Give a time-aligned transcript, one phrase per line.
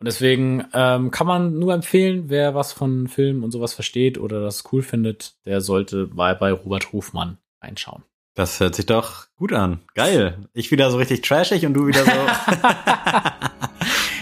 [0.00, 4.40] Und deswegen ähm, kann man nur empfehlen, wer was von Filmen und sowas versteht oder
[4.40, 8.04] das cool findet, der sollte mal bei Robert Hofmann reinschauen.
[8.36, 9.80] Das hört sich doch gut an.
[9.96, 10.38] Geil.
[10.54, 12.10] Ich wieder so richtig trashig und du wieder so.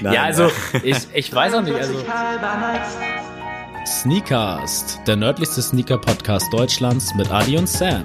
[0.00, 0.50] Nein, ja, also
[0.82, 1.74] ich, ich weiß auch nicht.
[1.76, 1.92] Also
[3.84, 8.04] Sneakast, der nördlichste Sneaker-Podcast Deutschlands mit Adi und Sam.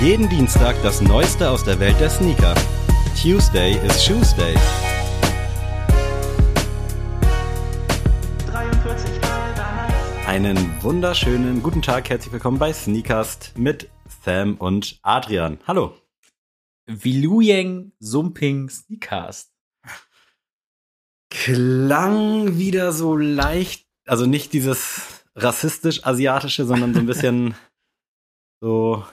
[0.00, 2.54] Jeden Dienstag das Neueste aus der Welt der Sneaker.
[3.20, 4.54] Tuesday is Tuesday.
[10.24, 13.90] Einen wunderschönen guten Tag, herzlich willkommen bei Sneakast mit
[14.24, 15.58] Sam und Adrian.
[15.66, 15.96] Hallo.
[16.86, 19.52] Viluyeng Sumping Sneakast.
[21.28, 27.56] Klang wieder so leicht, also nicht dieses rassistisch-asiatische, sondern so ein bisschen
[28.60, 29.04] so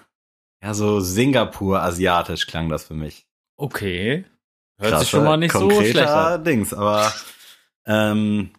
[0.65, 3.27] ja, so Singapur-asiatisch klang das für mich.
[3.55, 4.25] Okay.
[4.79, 6.43] Hört Krasser, sich schon mal nicht so schlecht an.
[6.43, 7.13] Dings, aber
[7.85, 8.49] ähm,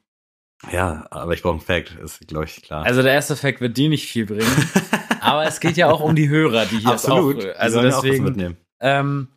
[0.70, 2.86] ja, aber ich brauche einen Fact, ist glaube ich klar.
[2.86, 4.46] Also der erste Fact wird dir nicht viel bringen,
[5.20, 7.44] aber es geht ja auch um die Hörer, die hier Absolut.
[7.44, 8.56] auch, also die deswegen auch mitnehmen.
[8.78, 9.28] Ähm,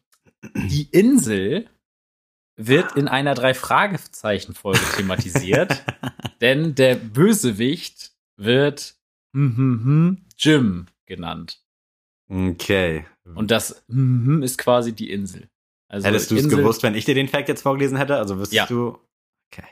[0.54, 1.68] die Insel
[2.56, 5.84] wird in einer drei Fragezeichen Folge thematisiert,
[6.40, 8.94] denn der Bösewicht wird
[9.34, 11.59] hm, hm, hm, Jim genannt.
[12.30, 13.06] Okay.
[13.36, 15.50] Und das mm ist quasi die Insel.
[15.88, 18.16] Also Hättest du es gewusst, wenn ich dir den Fact jetzt vorgelesen hätte?
[18.16, 18.66] Also wüsstest ja.
[18.68, 19.00] du.
[19.52, 19.68] Okay.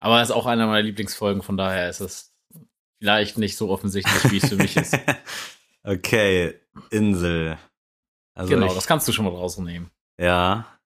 [0.00, 2.34] Aber es ist auch einer meiner Lieblingsfolgen, von daher ist es
[2.98, 4.98] vielleicht nicht so offensichtlich, wie es für mich ist.
[5.82, 7.56] Okay, Insel.
[8.34, 9.90] Also genau, ich, das kannst du schon mal rausnehmen.
[10.20, 10.78] Ja.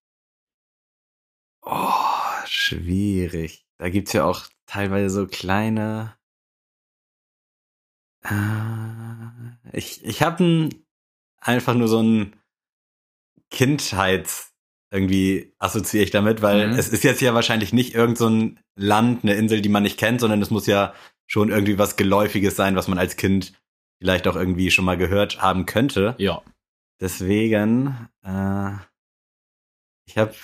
[1.62, 3.66] Oh, schwierig.
[3.78, 6.16] Da gibt's ja auch teilweise so kleine
[8.24, 10.68] äh, ich ich habe
[11.38, 12.36] einfach nur so ein
[13.50, 14.54] Kindheits
[14.90, 16.78] irgendwie assoziiere ich damit, weil mhm.
[16.78, 19.98] es ist jetzt ja wahrscheinlich nicht irgend so ein Land, eine Insel, die man nicht
[19.98, 20.94] kennt, sondern es muss ja
[21.26, 23.54] schon irgendwie was Geläufiges sein, was man als Kind
[24.00, 26.14] vielleicht auch irgendwie schon mal gehört haben könnte.
[26.18, 26.42] Ja.
[27.00, 28.72] Deswegen, äh,
[30.06, 30.34] ich habe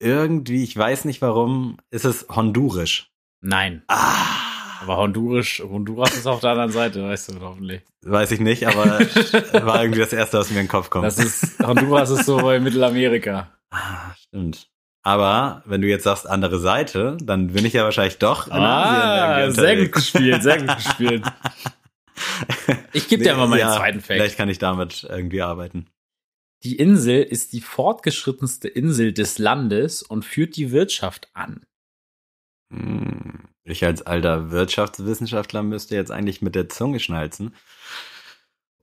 [0.00, 3.10] irgendwie, ich weiß nicht warum, ist es hondurisch.
[3.42, 3.82] Nein.
[3.88, 4.43] Ah.
[4.84, 7.80] Aber Honduras, Honduras ist auf der anderen Seite, weißt du hoffentlich.
[8.02, 8.84] Weiß ich nicht, aber
[9.64, 11.06] war irgendwie das Erste, was mir in den Kopf kommt.
[11.06, 13.50] Das ist, Honduras ist so bei Mittelamerika.
[13.70, 14.68] Ah, stimmt.
[15.02, 19.76] Aber wenn du jetzt sagst andere Seite, dann bin ich ja wahrscheinlich doch ah, sehr
[19.76, 21.24] gut gespielt, sehr gut gespielt.
[22.92, 24.18] Ich gebe dir mal meinen ja, zweiten Fact.
[24.18, 25.88] Vielleicht kann ich damit irgendwie arbeiten.
[26.62, 31.66] Die Insel ist die fortgeschrittenste Insel des Landes und führt die Wirtschaft an.
[33.64, 37.54] Ich als alter Wirtschaftswissenschaftler müsste jetzt eigentlich mit der Zunge schnalzen.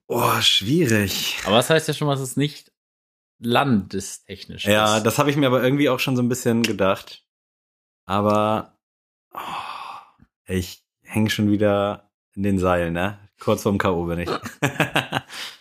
[0.07, 1.38] Oh, schwierig.
[1.46, 2.72] Aber das heißt ja schon, was es nicht
[3.40, 5.06] landestechnisch Ja, ist.
[5.06, 7.24] das habe ich mir aber irgendwie auch schon so ein bisschen gedacht.
[8.06, 8.78] Aber
[9.34, 9.40] oh,
[10.46, 13.19] ich hänge schon wieder in den Seilen, ne?
[13.40, 14.06] Kurz vorm K.O.
[14.06, 14.29] bin ich.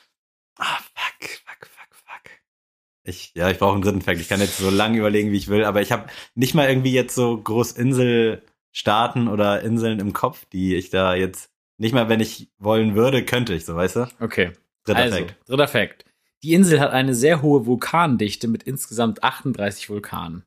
[3.03, 4.21] Ich, ja, ich brauche einen dritten Fact.
[4.21, 6.93] Ich kann jetzt so lange überlegen, wie ich will, aber ich habe nicht mal irgendwie
[6.93, 12.09] jetzt so groß Insel Staaten oder Inseln im Kopf, die ich da jetzt nicht mal,
[12.09, 14.09] wenn ich wollen würde, könnte ich, so weißt du?
[14.21, 14.53] Okay.
[14.85, 15.49] Dritter also, Fakt.
[15.49, 16.05] Dritter Fakt.
[16.43, 20.45] Die Insel hat eine sehr hohe Vulkandichte mit insgesamt 38 Vulkanen.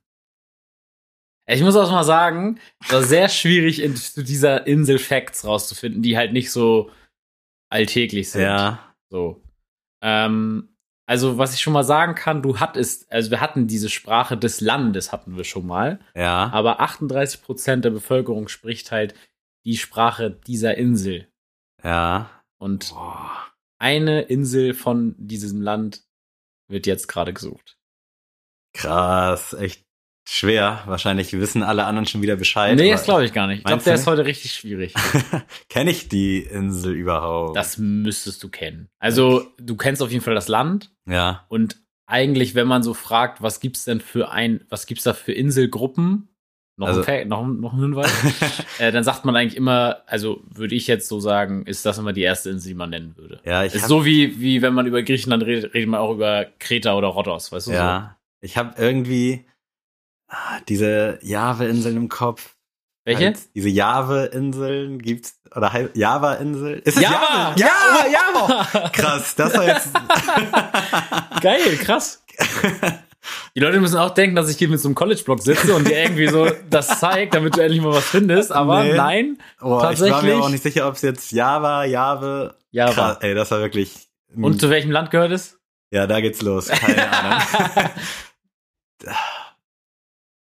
[1.46, 6.02] Ich muss auch mal sagen, es war sehr schwierig, in, zu dieser Insel Facts rauszufinden,
[6.02, 6.90] die halt nicht so
[7.68, 8.42] alltäglich sind.
[8.42, 8.94] Ja.
[9.10, 9.42] So.
[10.02, 10.73] Ähm,
[11.06, 14.60] also, was ich schon mal sagen kann, du hattest, also wir hatten diese Sprache des
[14.60, 16.00] Landes, hatten wir schon mal.
[16.14, 16.50] Ja.
[16.52, 19.14] Aber 38 Prozent der Bevölkerung spricht halt
[19.66, 21.28] die Sprache dieser Insel.
[21.82, 22.30] Ja.
[22.58, 23.48] Und Boah.
[23.78, 26.04] eine Insel von diesem Land
[26.68, 27.76] wird jetzt gerade gesucht.
[28.72, 29.84] Krass, echt
[30.24, 30.82] schwer.
[30.86, 32.76] Wahrscheinlich wissen alle anderen schon wieder Bescheid.
[32.76, 33.58] Nee, das glaube ich gar nicht.
[33.58, 34.94] Ich glaube, der ist heute richtig schwierig.
[35.68, 37.56] Kenne ich die Insel überhaupt?
[37.56, 38.88] Das müsstest du kennen.
[38.98, 40.90] Also, du kennst auf jeden Fall das Land.
[41.06, 41.44] Ja.
[41.48, 41.76] Und
[42.06, 46.28] eigentlich, wenn man so fragt, was gibt's denn für ein, was gibt's da für Inselgruppen?
[46.76, 48.12] Noch, also, ein, noch, noch ein Hinweis.
[48.80, 52.12] äh, dann sagt man eigentlich immer, also würde ich jetzt so sagen, ist das immer
[52.12, 53.40] die erste Insel, die man nennen würde.
[53.44, 56.46] Ja, ich ist so wie, wie wenn man über Griechenland redet, redet man auch über
[56.58, 57.72] Kreta oder Rhodos, weißt du?
[57.72, 58.16] Ja.
[58.18, 58.46] So.
[58.46, 59.46] Ich habe irgendwie,
[60.68, 62.54] diese Java-Inseln im Kopf.
[63.04, 63.26] Welche?
[63.26, 66.80] Halt, diese Java-Inseln gibt's, oder Java-Insel?
[66.84, 67.54] Ist Java!
[67.56, 68.06] Java!
[68.06, 68.68] Ja, Java!
[68.72, 69.90] Oh, krass, das war jetzt.
[71.42, 72.24] Geil, krass.
[73.54, 76.02] Die Leute müssen auch denken, dass ich hier mit so einem College-Blog sitze und dir
[76.02, 78.52] irgendwie so das zeigt, damit du endlich mal was findest.
[78.52, 78.94] Aber nee.
[78.94, 80.08] nein, oh, tatsächlich.
[80.08, 82.54] Ich war mir auch nicht sicher, ob es jetzt Java, Java.
[82.70, 82.92] Java.
[82.92, 84.08] Krass, ey, das war wirklich.
[84.34, 85.58] Und zu welchem Land gehört es?
[85.90, 86.68] Ja, da geht's los.
[86.68, 87.42] Keine Ahnung.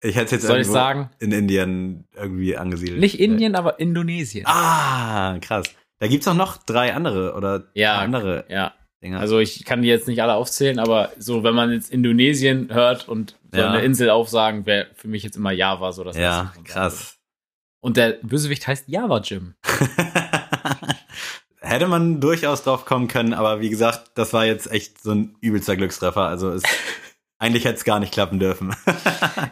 [0.06, 1.10] Ich hätte jetzt Soll ich sagen?
[1.18, 3.00] in Indien irgendwie angesiedelt.
[3.00, 4.44] Nicht Indien, aber Indonesien.
[4.46, 5.66] Ah, krass.
[5.98, 9.18] Da gibt's auch noch drei andere oder Ja, andere Ja, Dinger.
[9.18, 13.08] also ich kann die jetzt nicht alle aufzählen, aber so, wenn man jetzt Indonesien hört
[13.08, 13.70] und so Ja.
[13.72, 17.16] eine Insel aufsagen, wäre für mich jetzt immer Java so das ja, krass.
[17.80, 19.54] Und der Bösewicht heißt Java Jim.
[21.60, 25.36] Hätte man durchaus drauf kommen können, aber wie gesagt, das war jetzt echt so ein
[25.40, 26.22] übelster Glückstreffer.
[26.22, 26.62] Also es,
[27.38, 28.74] eigentlich hätte es gar nicht klappen dürfen.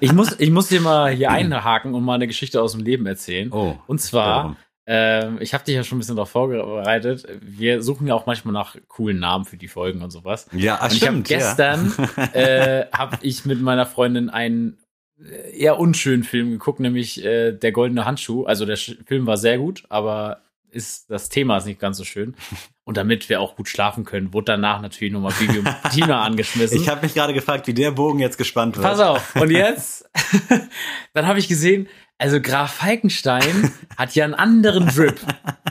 [0.01, 3.07] Ich muss, ich muss dir mal hier einhaken und mal eine Geschichte aus dem Leben
[3.07, 3.51] erzählen.
[3.53, 3.77] Oh.
[3.87, 7.27] Und zwar, ähm, ich habe dich ja schon ein bisschen darauf vorbereitet.
[7.41, 10.49] Wir suchen ja auch manchmal nach coolen Namen für die Folgen und sowas.
[10.53, 11.29] Ja, ah, Und ich habe stimmt.
[11.29, 12.25] gestern ja.
[12.35, 14.79] äh, habe ich mit meiner Freundin einen
[15.19, 18.45] äh, eher unschönen Film geguckt, nämlich äh, Der goldene Handschuh.
[18.45, 22.35] Also der Film war sehr gut, aber ist das Thema ist nicht ganz so schön.
[22.87, 26.79] Und damit wir auch gut schlafen können, wurde danach natürlich nochmal Bibi und Tina angeschmissen.
[26.81, 28.87] Ich habe mich gerade gefragt, wie der Bogen jetzt gespannt wird.
[28.87, 29.35] Pass auf.
[29.37, 30.05] Und jetzt,
[31.15, 31.89] dann habe ich gesehen,
[32.19, 35.19] also Graf Falkenstein hat ja einen anderen Drip,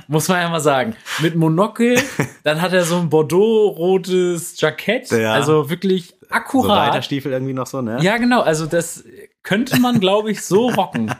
[0.07, 0.95] muss man ja mal sagen.
[1.19, 2.01] Mit Monokel,
[2.44, 5.33] dann hat er so ein Bordeaux-rotes Jackett, Ja.
[5.33, 6.88] also wirklich So akkurat.
[6.89, 8.00] Reiterstiefel irgendwie noch so, ne?
[8.01, 9.04] ja, genau, also das
[9.44, 11.13] könnte man, glaube ich, so rocken.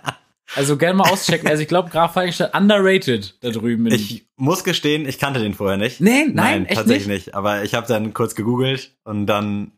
[0.56, 1.48] Also gerne mal auschecken.
[1.48, 3.88] Also ich glaube, Graf Falkenstein underrated da drüben.
[3.88, 6.02] Ich muss gestehen, ich kannte den vorher nicht.
[6.02, 7.28] nee, nein, echt tatsächlich nicht.
[7.28, 7.36] nicht.
[7.36, 9.72] Aber ich habe dann kurz gegoogelt und dann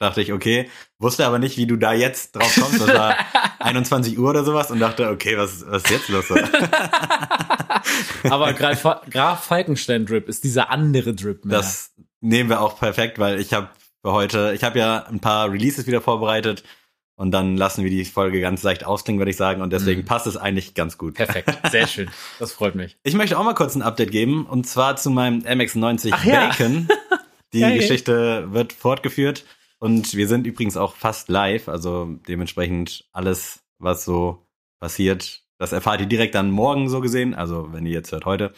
[0.00, 2.80] dachte ich, okay, wusste aber nicht, wie du da jetzt drauf kommst.
[2.80, 3.16] Das war
[3.58, 6.26] 21 Uhr oder sowas und dachte, okay, was, was ist jetzt los?
[8.30, 11.44] Aber Graf, Graf Falkenstein Drip ist dieser andere Drip.
[11.44, 11.58] Mehr.
[11.58, 13.70] Das nehmen wir auch perfekt, weil ich habe
[14.02, 16.62] für heute, ich habe ja ein paar Releases wieder vorbereitet
[17.18, 19.60] und dann lassen wir die Folge ganz leicht ausklingen, würde ich sagen.
[19.60, 20.06] Und deswegen Mhm.
[20.06, 21.14] passt es eigentlich ganz gut.
[21.14, 22.08] Perfekt, sehr schön.
[22.38, 22.96] Das freut mich.
[23.02, 26.48] Ich möchte auch mal kurz ein Update geben und zwar zu meinem MX90 Ach ja.
[26.48, 26.88] Bacon.
[27.52, 27.78] Die Geil.
[27.78, 29.44] Geschichte wird fortgeführt
[29.78, 34.46] und wir sind übrigens auch fast live, also dementsprechend alles, was so
[34.80, 38.52] passiert, das erfahrt ihr direkt dann morgen so gesehen, also wenn ihr jetzt hört heute.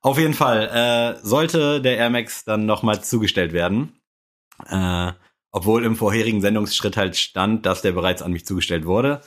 [0.00, 3.92] Auf jeden Fall äh, sollte der Air Max dann nochmal zugestellt werden,
[4.70, 5.12] äh,
[5.56, 9.22] obwohl im vorherigen Sendungsschritt halt stand, dass der bereits an mich zugestellt wurde.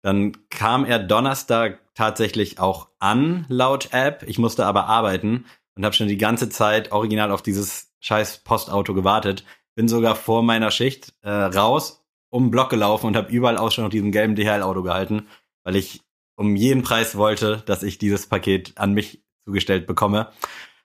[0.00, 4.24] Dann kam er Donnerstag tatsächlich auch an, laut App.
[4.26, 5.44] Ich musste aber arbeiten
[5.76, 9.44] und habe schon die ganze Zeit original auf dieses scheiß Postauto gewartet.
[9.74, 13.82] Bin sogar vor meiner Schicht äh, raus, um den Block gelaufen und habe überall Ausschau
[13.82, 15.28] nach diesem gelben DHL-Auto gehalten,
[15.64, 16.00] weil ich
[16.34, 20.32] um jeden Preis wollte, dass ich dieses Paket an mich zugestellt bekomme.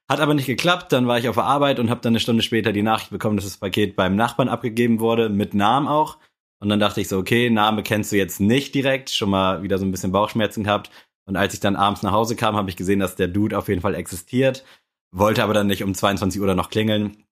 [0.10, 0.92] Hat aber nicht geklappt.
[0.92, 3.38] Dann war ich auf der Arbeit und habe dann eine Stunde später die Nachricht bekommen,
[3.38, 6.18] dass das Paket beim Nachbarn abgegeben wurde, mit Namen auch.
[6.60, 9.78] Und dann dachte ich so, okay, Name kennst du jetzt nicht direkt, schon mal wieder
[9.78, 10.90] so ein bisschen Bauchschmerzen gehabt.
[11.26, 13.70] Und als ich dann abends nach Hause kam, habe ich gesehen, dass der Dude auf
[13.70, 14.66] jeden Fall existiert,
[15.12, 17.24] wollte aber dann nicht um 22 Uhr dann noch klingeln.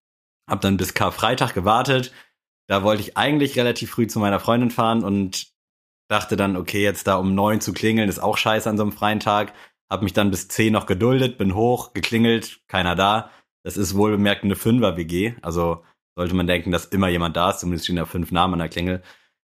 [0.49, 2.13] Hab dann bis Karfreitag gewartet.
[2.67, 5.47] Da wollte ich eigentlich relativ früh zu meiner Freundin fahren und
[6.09, 8.91] dachte dann, okay, jetzt da um neun zu klingeln, ist auch scheiße an so einem
[8.91, 9.53] freien Tag.
[9.89, 13.31] Hab mich dann bis zehn noch geduldet, bin hoch, geklingelt, keiner da.
[13.63, 15.35] Das ist wohl bemerkt eine Fünfer-WG.
[15.41, 15.83] Also
[16.15, 17.59] sollte man denken, dass immer jemand da ist.
[17.59, 19.01] Zumindest stehen da fünf Namen an der Klingel.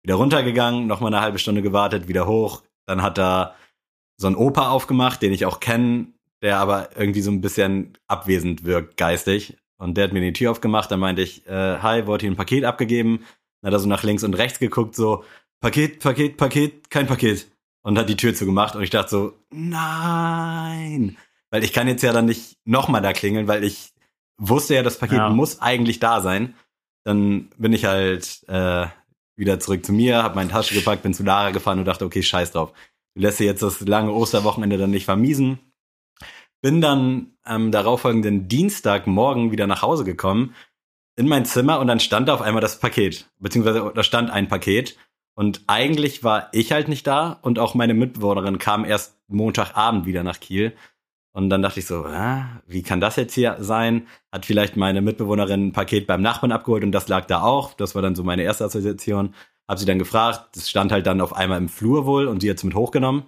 [0.03, 2.63] Wieder runtergegangen, noch mal eine halbe Stunde gewartet, wieder hoch.
[2.87, 3.55] Dann hat da
[4.17, 6.09] so ein Opa aufgemacht, den ich auch kenne,
[6.43, 9.57] der aber irgendwie so ein bisschen abwesend wirkt, geistig.
[9.79, 10.91] Und der hat mir die Tür aufgemacht.
[10.91, 13.25] Dann meinte ich, äh, hi, wollte hier ein Paket abgegeben.
[13.61, 15.25] Dann hat er so nach links und rechts geguckt, so,
[15.61, 17.51] Paket, Paket, Paket, kein Paket.
[17.83, 18.77] Und hat die Tür zugemacht.
[18.77, 21.17] Und ich dachte so, nein.
[21.51, 23.93] Weil ich kann jetzt ja dann nicht nochmal da klingeln, weil ich
[24.37, 25.31] wusste ja, das Paket Ja.
[25.31, 26.55] muss eigentlich da sein.
[27.05, 28.87] Dann bin ich halt äh,
[29.37, 32.23] wieder zurück zu mir, habe meine Tasche gepackt, bin zu Lara gefahren und dachte, okay,
[32.23, 32.73] scheiß drauf.
[33.15, 35.59] Du lässt dir jetzt das lange Osterwochenende dann nicht vermiesen.
[36.61, 40.55] Bin dann am darauffolgenden Dienstagmorgen wieder nach Hause gekommen,
[41.17, 43.31] in mein Zimmer und dann stand da auf einmal das Paket.
[43.39, 44.97] Beziehungsweise da stand ein Paket.
[45.39, 50.25] Und eigentlich war ich halt nicht da und auch meine Mitbewohnerin kam erst Montagabend wieder
[50.25, 50.75] nach Kiel.
[51.31, 54.09] Und dann dachte ich so, äh, wie kann das jetzt hier sein?
[54.33, 57.75] Hat vielleicht meine Mitbewohnerin ein Paket beim Nachbarn abgeholt und das lag da auch.
[57.75, 59.33] Das war dann so meine erste Assoziation.
[59.69, 62.51] Hab sie dann gefragt, das stand halt dann auf einmal im Flur wohl und sie
[62.51, 63.23] hat es mit hochgenommen.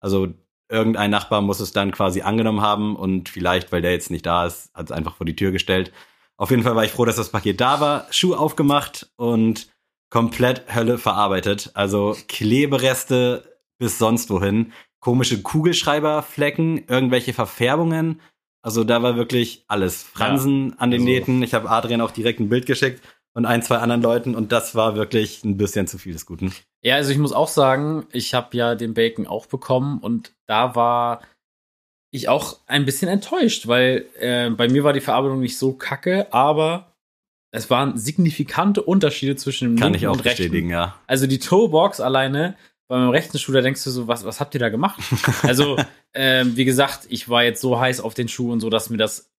[0.00, 0.34] Also
[0.68, 4.44] irgendein Nachbar muss es dann quasi angenommen haben und vielleicht, weil der jetzt nicht da
[4.44, 5.92] ist, hat es einfach vor die Tür gestellt.
[6.36, 9.72] Auf jeden Fall war ich froh, dass das Paket da war, Schuh aufgemacht und
[10.14, 11.72] komplett Hölle verarbeitet.
[11.74, 18.20] Also Klebereste bis sonst wohin, komische Kugelschreiberflecken, irgendwelche Verfärbungen.
[18.62, 20.04] Also da war wirklich alles.
[20.04, 21.42] Fransen an den also- Nähten.
[21.42, 23.02] Ich habe Adrian auch direkt ein Bild geschickt
[23.34, 26.54] und ein, zwei anderen Leuten und das war wirklich ein bisschen zu viel des Guten.
[26.80, 30.76] Ja, also ich muss auch sagen, ich habe ja den Bacon auch bekommen und da
[30.76, 31.22] war
[32.12, 36.32] ich auch ein bisschen enttäuscht, weil äh, bei mir war die Verarbeitung nicht so kacke,
[36.32, 36.93] aber
[37.54, 40.42] es waren signifikante Unterschiede zwischen dem Kann linken ich auch und rechten.
[40.42, 40.98] bestätigen, ja.
[41.06, 42.56] Also die Toebox alleine
[42.88, 45.00] bei meinem rechten Schuh, da denkst du so, was, was habt ihr da gemacht?
[45.42, 45.76] Also,
[46.14, 48.96] ähm, wie gesagt, ich war jetzt so heiß auf den Schuh und so, dass mir
[48.96, 49.32] das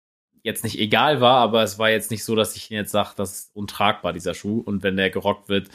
[0.43, 3.33] jetzt nicht egal war, aber es war jetzt nicht so, dass ich jetzt sage, das
[3.37, 4.61] ist untragbar, dieser Schuh.
[4.61, 5.69] Und wenn der gerockt wird,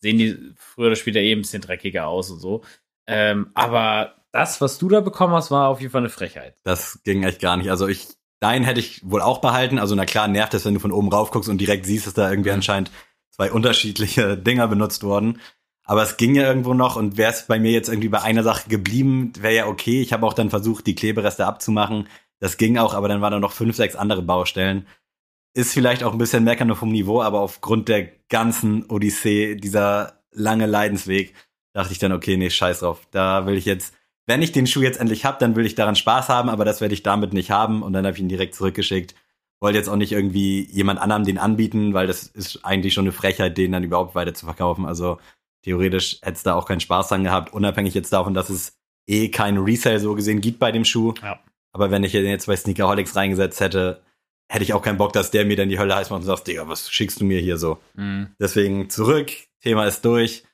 [0.00, 2.62] sehen die früher oder später eh ein bisschen dreckiger aus und so.
[3.06, 6.54] Ähm, aber das, was du da bekommen hast, war auf jeden Fall eine Frechheit.
[6.64, 7.70] Das ging echt gar nicht.
[7.70, 8.08] Also ich,
[8.40, 9.78] deinen hätte ich wohl auch behalten.
[9.78, 12.14] Also na klar nervt es, wenn du von oben rauf guckst und direkt siehst, dass
[12.14, 12.90] da irgendwie anscheinend
[13.30, 15.40] zwei unterschiedliche Dinger benutzt wurden.
[15.84, 18.42] Aber es ging ja irgendwo noch und wäre es bei mir jetzt irgendwie bei einer
[18.42, 20.02] Sache geblieben, wäre ja okay.
[20.02, 22.08] Ich habe auch dann versucht, die Klebereste abzumachen.
[22.40, 24.86] Das ging auch, aber dann waren da noch fünf, sechs andere Baustellen.
[25.54, 30.66] Ist vielleicht auch ein bisschen meckern vom Niveau, aber aufgrund der ganzen Odyssee, dieser lange
[30.66, 31.34] Leidensweg,
[31.72, 33.00] dachte ich dann, okay, nee, scheiß drauf.
[33.10, 33.94] Da will ich jetzt,
[34.28, 36.82] wenn ich den Schuh jetzt endlich hab, dann will ich daran Spaß haben, aber das
[36.82, 37.82] werde ich damit nicht haben.
[37.82, 39.14] Und dann habe ich ihn direkt zurückgeschickt.
[39.58, 43.12] Wollte jetzt auch nicht irgendwie jemand anderem den anbieten, weil das ist eigentlich schon eine
[43.12, 44.84] Frechheit, den dann überhaupt weiter zu verkaufen.
[44.84, 45.18] Also
[45.64, 48.76] theoretisch hätte es da auch keinen Spaß dran gehabt, unabhängig jetzt davon, dass es
[49.08, 51.14] eh keinen Resale so gesehen gibt bei dem Schuh.
[51.22, 51.40] Ja.
[51.72, 54.02] Aber wenn ich den jetzt bei Sneakerholics reingesetzt hätte,
[54.50, 56.46] hätte ich auch keinen Bock, dass der mir dann die Hölle heiß macht und sagt,
[56.46, 57.78] Digga, was schickst du mir hier so?
[57.94, 58.28] Mhm.
[58.38, 59.32] Deswegen zurück,
[59.62, 60.44] Thema ist durch.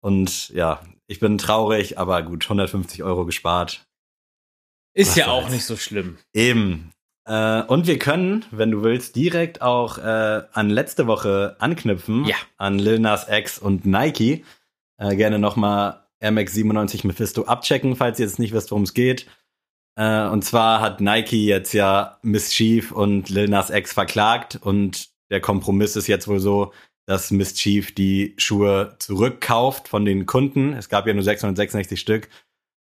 [0.00, 0.82] Und ja,
[1.12, 3.86] ich bin traurig, aber gut, 150 Euro gespart.
[4.94, 6.16] Ist Was ja auch nicht so schlimm.
[6.32, 6.90] Eben.
[7.26, 12.24] Äh, und wir können, wenn du willst, direkt auch äh, an letzte Woche anknüpfen.
[12.24, 12.36] Ja.
[12.56, 14.44] An Lil Nas X und Nike.
[14.96, 18.94] Äh, gerne nochmal Air Max 97 Mephisto abchecken, falls ihr jetzt nicht wisst, worum es
[18.94, 19.26] geht.
[19.96, 25.42] Äh, und zwar hat Nike jetzt ja Mischief und Lil Nas X verklagt und der
[25.42, 26.72] Kompromiss ist jetzt wohl so,
[27.06, 30.72] dass Mischief die Schuhe zurückkauft von den Kunden.
[30.72, 32.28] Es gab ja nur 666 Stück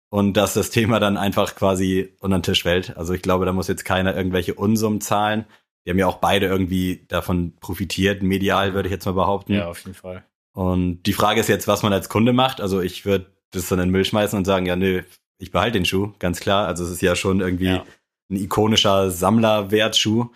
[0.10, 2.96] und dass das Thema dann einfach quasi unter den Tisch fällt.
[2.98, 5.46] Also ich glaube, da muss jetzt keiner irgendwelche Unsummen zahlen.
[5.86, 9.54] Die haben ja auch beide irgendwie davon profitiert, medial würde ich jetzt mal behaupten.
[9.54, 10.24] Ja, auf jeden Fall.
[10.54, 12.62] Und die Frage ist jetzt, was man als Kunde macht.
[12.62, 15.04] Also ich würde das dann in den Müll schmeißen und sagen, ja, nö,
[15.40, 16.68] ich behalte den Schuh, ganz klar.
[16.68, 17.86] Also es ist ja schon irgendwie Ja.
[18.30, 20.28] ein ikonischer Sammlerwertschuh.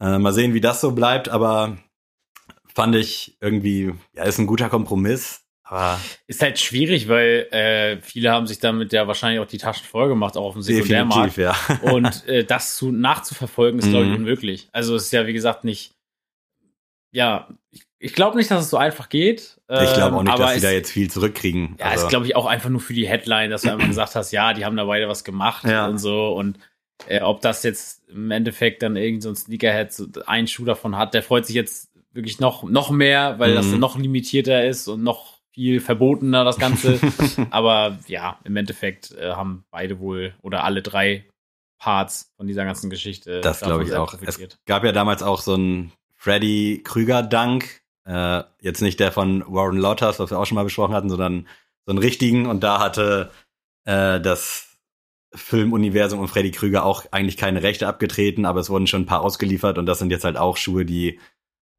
[0.00, 1.78] Äh, mal sehen, wie das so bleibt, aber
[2.76, 5.42] fand ich irgendwie, ja, ist ein guter Kompromiss.
[5.64, 9.84] Aber Ist halt schwierig, weil äh, viele haben sich damit ja wahrscheinlich auch die Taschen
[9.84, 11.36] voll gemacht, auch auf dem Sekundärmarkt.
[11.38, 11.56] ja.
[11.82, 14.16] Und äh, das zu, nachzuverfolgen ist, glaube ich, Mhm.
[14.18, 14.68] unmöglich.
[14.70, 15.94] Also es ist ja, wie gesagt, nicht.
[17.12, 19.58] Ja, ich, ich glaube nicht, dass es so einfach geht.
[19.68, 21.76] ich glaube auch nicht, aber dass sie da jetzt viel zurückkriegen.
[21.80, 24.14] Ja, also, ist, glaube ich, auch einfach nur für die Headline, dass du einfach gesagt
[24.14, 25.86] hast, ja, die haben da beide was gemacht Ja.
[25.88, 26.28] und so.
[26.34, 26.58] Und
[27.08, 30.96] äh, ob das jetzt im Endeffekt dann irgend so ein Sneakerhead so einen Schuh davon
[30.96, 33.72] hat, der freut sich jetzt wirklich noch, noch mehr, weil das Mhm.
[33.72, 36.98] dann noch limitierter ist und noch viel verbotener, das Ganze.
[37.50, 41.24] Aber ja, im Endeffekt äh, haben beide wohl oder alle drei
[41.78, 43.40] Parts von dieser ganzen Geschichte.
[43.40, 44.14] Das glaube ich auch.
[44.22, 47.82] Es gab ja damals auch so einen Freddy Krüger-Dank.
[48.04, 51.46] Äh, jetzt nicht der von Warren Lotters, was wir auch schon mal besprochen hatten, sondern
[51.84, 52.46] so einen richtigen.
[52.46, 53.30] Und da hatte
[53.84, 54.78] äh, das
[55.34, 59.22] Filmuniversum und Freddy Krüger auch eigentlich keine Rechte abgetreten, aber es wurden schon ein paar
[59.22, 61.20] ausgeliefert und das sind jetzt halt auch Schuhe, die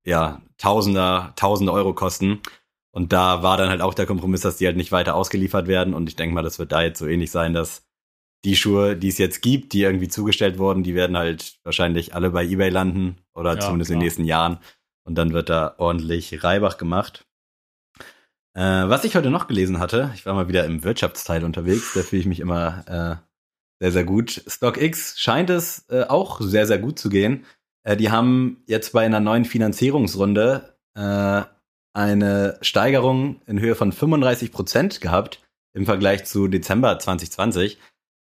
[0.08, 2.42] ja Tausender, Tausende Euro kosten.
[2.92, 5.94] Und da war dann halt auch der Kompromiss, dass die halt nicht weiter ausgeliefert werden.
[5.94, 7.84] Und ich denke mal, das wird da jetzt so ähnlich sein, dass
[8.44, 12.32] die Schuhe, die es jetzt gibt, die irgendwie zugestellt wurden, die werden halt wahrscheinlich alle
[12.32, 14.06] bei eBay landen oder Ja, zumindest in den klar.
[14.06, 14.60] nächsten Jahren.
[15.04, 17.26] Und dann wird da ordentlich Reibach gemacht.
[18.56, 22.02] Äh, was ich heute noch gelesen hatte, ich war mal wieder im Wirtschaftsteil unterwegs, da
[22.02, 23.16] fühle ich mich immer äh,
[23.80, 24.42] sehr, sehr gut.
[24.48, 27.46] StockX scheint es äh, auch sehr, sehr gut zu gehen.
[27.84, 31.42] Äh, die haben jetzt bei einer neuen Finanzierungsrunde äh,
[31.94, 35.42] eine Steigerung in Höhe von 35 Prozent gehabt
[35.74, 37.78] im Vergleich zu Dezember 2020,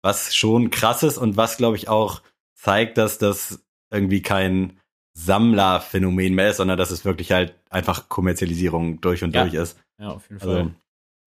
[0.03, 2.23] was schon krass ist und was, glaube ich, auch
[2.55, 4.79] zeigt, dass das irgendwie kein
[5.15, 9.43] Sammlerphänomen mehr ist, sondern dass es wirklich halt einfach Kommerzialisierung durch und Ja.
[9.43, 9.79] durch ist.
[9.99, 10.57] Ja, auf jeden Fall.
[10.57, 10.71] Also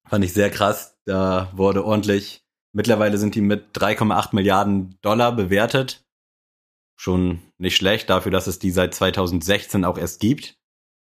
[0.07, 0.97] fand ich sehr krass.
[1.05, 2.43] Da wurde ordentlich.
[2.73, 6.04] Mittlerweile sind die mit 3,8 Milliarden Dollar bewertet.
[6.95, 10.57] Schon nicht schlecht dafür, dass es die seit 2016 auch erst gibt.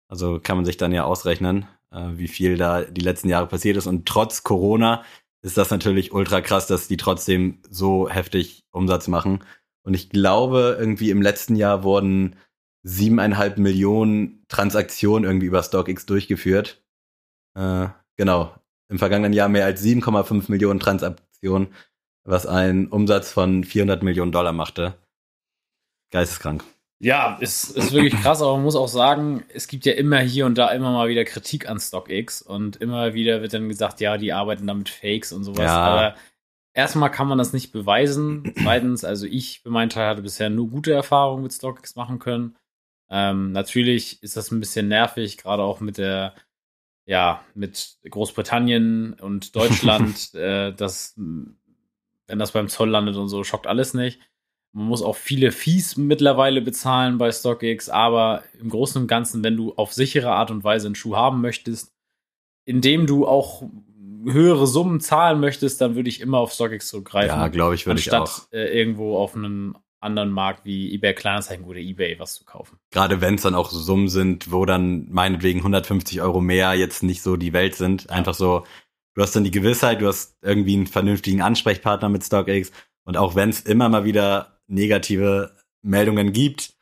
[0.09, 3.76] Also kann man sich dann ja ausrechnen, äh, wie viel da die letzten Jahre passiert
[3.76, 3.87] ist.
[3.87, 5.05] Und trotz Corona
[5.43, 9.45] ist das natürlich ultra krass, dass die trotzdem so heftig Umsatz machen.
[9.85, 12.37] Und ich glaube, irgendwie im letzten Jahr wurden
[12.83, 16.85] siebeneinhalb Millionen Transaktionen irgendwie über StockX durchgeführt.
[17.55, 18.55] Äh, genau.
[18.88, 21.69] Im vergangenen Jahr mehr als 7,5 Millionen Transaktionen,
[22.25, 24.95] was einen Umsatz von 400 Millionen Dollar machte.
[26.11, 26.65] Geisteskrank.
[26.99, 30.47] Ja, ist, ist wirklich krass, aber man muss auch sagen, es gibt ja immer hier
[30.47, 34.17] und da immer mal wieder Kritik an StockX und immer wieder wird dann gesagt, ja,
[34.17, 35.67] die arbeiten da mit Fakes und sowas.
[35.67, 35.77] Ja.
[35.77, 36.17] Aber
[36.73, 38.55] erstmal kann man das nicht beweisen.
[38.63, 42.57] Zweitens, also ich für meinen Teil hatte bisher nur gute Erfahrungen mit StockX machen können.
[43.11, 46.35] Ähm, natürlich ist das ein bisschen nervig, gerade auch mit der,
[47.05, 53.67] ja, mit Großbritannien und Deutschland, äh, das, wenn das beim Zoll landet und so, schockt
[53.67, 54.19] alles nicht.
[54.76, 59.56] Man muss auch viele Fees mittlerweile bezahlen bei StockX, aber im Großen und Ganzen, wenn
[59.56, 61.95] du auf sichere Art und Weise einen Schuh haben möchtest,
[62.66, 63.62] indem du auch
[64.26, 67.40] höhere Summen zahlen möchtest, dann würde ich immer auf StockX zurückgreifen.
[67.40, 68.21] Ja, glaube ich, würde ich auch.
[68.21, 72.78] Anstatt äh, irgendwo auf einem anderen Markt wie eBay Kleinanzeigen oder eBay was zu kaufen.
[72.90, 77.23] Gerade wenn es dann auch Summen sind, wo dann meinetwegen 150 Euro mehr jetzt nicht
[77.23, 78.11] so die Welt sind.
[78.11, 78.66] Einfach so,
[79.14, 82.73] du hast dann die Gewissheit, du hast irgendwie einen vernünftigen Ansprechpartner mit StockX.
[83.04, 86.75] Und auch wenn es immer mal wieder negative Meldungen gibt,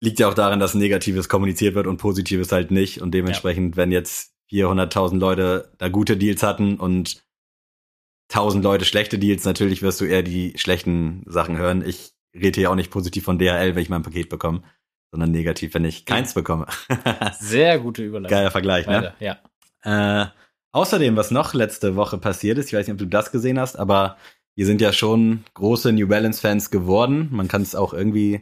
[0.00, 3.00] liegt ja auch daran, dass Negatives kommuniziert wird und Positives halt nicht.
[3.00, 3.82] Und dementsprechend, ja.
[3.82, 7.24] wenn jetzt 400.000 Leute da gute Deals hatten und
[8.30, 11.84] 1000 Leute schlechte Deals, natürlich wirst du eher die schlechten Sachen hören.
[11.86, 14.62] Ich rede hier auch nicht positiv von DHL, wenn ich mein Paket bekomme,
[15.10, 16.66] sondern negativ, wenn ich keins bekomme.
[17.40, 18.36] Sehr gute Überleitung.
[18.36, 19.14] Geiler Vergleich, ne?
[19.20, 19.38] Ja.
[19.82, 20.26] Äh,
[20.72, 23.76] außerdem, was noch letzte Woche passiert ist, ich weiß nicht, ob du das gesehen hast,
[23.76, 24.16] aber
[24.56, 27.28] wir sind ja schon große New Balance Fans geworden.
[27.30, 28.40] Man kann es auch irgendwie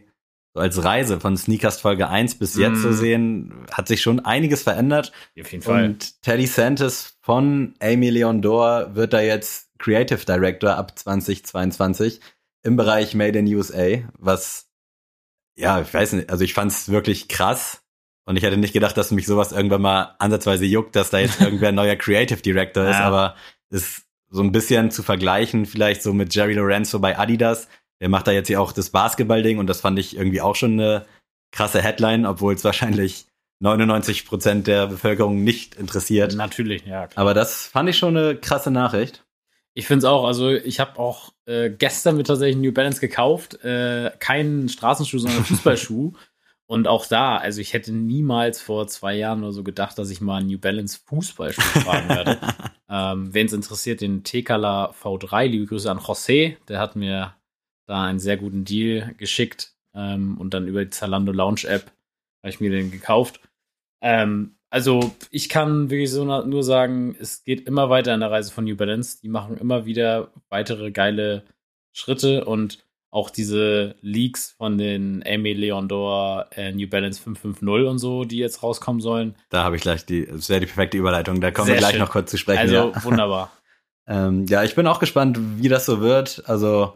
[0.54, 2.82] so als Reise von Sneakers Folge 1 bis jetzt mm.
[2.82, 5.12] so sehen, hat sich schon einiges verändert.
[5.38, 5.84] Auf jeden Fall.
[5.84, 12.20] Und Teddy Santis von Amy Leon Dor wird da jetzt Creative Director ab 2022
[12.62, 14.70] im Bereich Made in USA, was
[15.56, 17.82] ja, ich weiß nicht, also ich fand es wirklich krass
[18.24, 21.40] und ich hätte nicht gedacht, dass mich sowas irgendwann mal ansatzweise juckt, dass da jetzt
[21.40, 23.04] irgendwer ein neuer Creative Director ist, ja.
[23.04, 23.36] aber
[23.70, 27.68] ist so ein bisschen zu vergleichen, vielleicht so mit Jerry Lorenzo bei Adidas.
[28.00, 30.72] Der macht da jetzt ja auch das Basketball-Ding und das fand ich irgendwie auch schon
[30.72, 31.06] eine
[31.52, 33.26] krasse Headline, obwohl es wahrscheinlich
[33.60, 36.34] 99 Prozent der Bevölkerung nicht interessiert.
[36.34, 37.06] Natürlich, ja.
[37.06, 37.22] Klar.
[37.22, 39.24] Aber das fand ich schon eine krasse Nachricht.
[39.74, 40.24] Ich finde es auch.
[40.24, 43.62] Also ich habe auch äh, gestern mir tatsächlich New Balance gekauft.
[43.64, 46.12] Äh, keinen Straßenschuh, sondern Fußballschuh.
[46.66, 50.20] Und auch da, also ich hätte niemals vor zwei Jahren oder so gedacht, dass ich
[50.20, 52.38] mal einen New Balance Fußballschuh tragen werde.
[52.94, 57.34] ähm, Wen es interessiert, den Tekala V3, liebe Grüße an José, der hat mir
[57.88, 61.86] da einen sehr guten Deal geschickt ähm, und dann über die Zalando Launch App
[62.42, 63.40] habe ich mir den gekauft.
[64.00, 68.52] Ähm, also ich kann wirklich so nur sagen, es geht immer weiter in der Reise
[68.52, 69.18] von New Balance.
[69.20, 71.44] Die machen immer wieder weitere geile
[71.92, 77.98] Schritte und auch diese Leaks von den Amy Leon Dor äh, New Balance 550 und
[78.00, 79.36] so, die jetzt rauskommen sollen.
[79.50, 81.40] Da habe ich gleich die, das wäre die perfekte Überleitung.
[81.40, 82.00] Da kommen Sehr wir gleich schön.
[82.00, 82.58] noch kurz zu sprechen.
[82.58, 83.04] Also ja.
[83.04, 83.52] wunderbar.
[84.08, 86.42] ähm, ja, ich bin auch gespannt, wie das so wird.
[86.46, 86.94] Also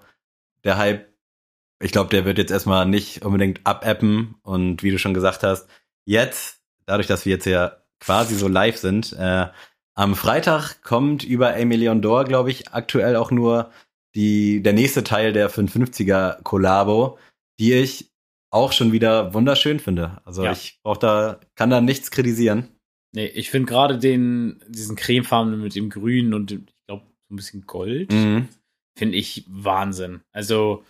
[0.65, 1.07] der Hype,
[1.81, 5.69] ich glaube, der wird jetzt erstmal nicht unbedingt abappen und wie du schon gesagt hast,
[6.05, 9.47] jetzt dadurch, dass wir jetzt ja quasi so live sind, äh,
[9.95, 13.71] am Freitag kommt über Emilion Dor, glaube ich, aktuell auch nur
[14.15, 17.19] die, der nächste Teil der 550er Kollabo,
[17.61, 18.11] die ich
[18.51, 20.21] auch schon wieder wunderschön finde.
[20.25, 20.53] Also ja.
[20.53, 22.69] ich brauch da, kann da nichts kritisieren.
[23.15, 27.37] Nee, ich finde gerade den, diesen cremefarbenen mit dem Grün und ich glaube so ein
[27.37, 28.49] bisschen Gold, mhm.
[28.99, 30.21] finde ich Wahnsinn.
[30.33, 30.85] Also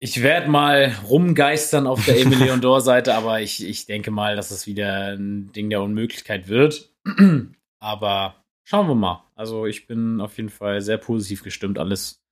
[0.00, 4.50] ich werde mal rumgeistern auf der Emily Dor Seite, aber ich, ich denke mal, dass
[4.50, 6.90] es wieder ein Ding der Unmöglichkeit wird.
[7.80, 9.24] aber schauen wir mal.
[9.34, 11.78] Also ich bin auf jeden Fall sehr positiv gestimmt.
[11.78, 12.22] Alles,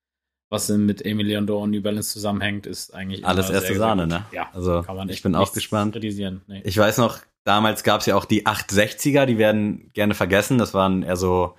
[0.50, 4.26] was mit Emily Dor und New Balance zusammenhängt, ist eigentlich alles erste Sahne, ne?
[4.32, 4.50] Ja.
[4.52, 5.96] Also ich bin auch gespannt.
[5.96, 6.62] Nee.
[6.64, 10.58] Ich weiß noch, damals gab es ja auch die 860er, die werden gerne vergessen.
[10.58, 11.56] Das waren eher so,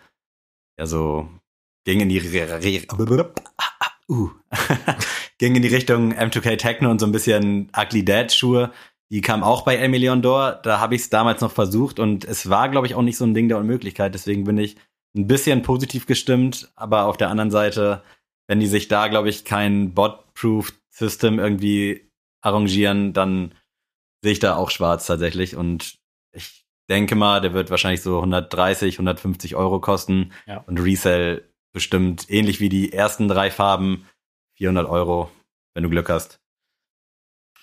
[0.78, 1.30] eher so
[1.86, 2.20] ging in die
[4.10, 4.30] uh,
[5.38, 8.72] ging in die Richtung M2K Techno und so ein bisschen Ugly Dad Schuhe.
[9.13, 10.60] Die kam auch bei Emilion Dor.
[10.63, 13.26] Da habe ich es damals noch versucht und es war, glaube ich, auch nicht so
[13.26, 14.15] ein Ding der Unmöglichkeit.
[14.15, 14.76] Deswegen bin ich
[15.15, 16.71] ein bisschen positiv gestimmt.
[16.76, 18.02] Aber auf der anderen Seite,
[18.47, 22.10] wenn die sich da, glaube ich, kein Bot-Proof System irgendwie
[22.41, 23.54] arrangieren, dann
[24.23, 25.56] sehe ich da auch schwarz tatsächlich.
[25.56, 25.99] Und
[26.32, 30.63] ich denke mal, der wird wahrscheinlich so 130, 150 Euro kosten ja.
[30.65, 34.08] und Resell bestimmt ähnlich wie die ersten drei Farben
[34.58, 35.30] 400 Euro,
[35.76, 36.42] wenn du Glück hast.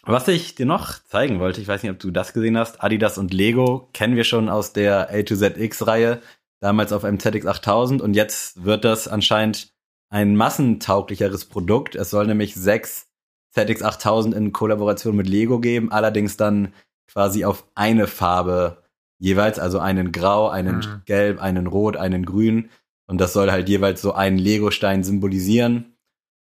[0.02, 3.18] Was ich dir noch zeigen wollte, ich weiß nicht, ob du das gesehen hast, Adidas
[3.18, 6.22] und Lego kennen wir schon aus der A to ZX Reihe,
[6.60, 9.72] damals auf einem ZX 8000 und jetzt wird das anscheinend
[10.08, 11.94] ein massentauglicheres Produkt.
[11.94, 13.08] Es soll nämlich sechs
[13.52, 16.72] ZX 8000 in Kollaboration mit Lego geben, allerdings dann
[17.06, 18.82] quasi auf eine Farbe
[19.18, 21.02] jeweils, also einen Grau, einen mhm.
[21.04, 22.70] Gelb, einen Rot, einen Grün.
[23.06, 25.96] Und das soll halt jeweils so einen Lego-Stein symbolisieren.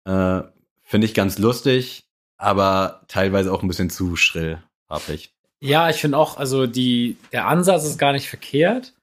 [0.05, 0.43] Äh,
[0.83, 2.04] Finde ich ganz lustig,
[2.37, 5.33] aber teilweise auch ein bisschen zu schrill, farblich.
[5.61, 8.95] Ja, ich finde auch, also die, der Ansatz ist gar nicht verkehrt.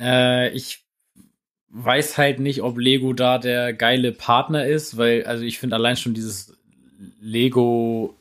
[0.00, 0.84] Äh, ich
[1.70, 5.96] weiß halt nicht, ob Lego da der geile Partner ist, weil, also ich finde allein
[5.96, 6.56] schon dieses
[7.20, 8.14] Lego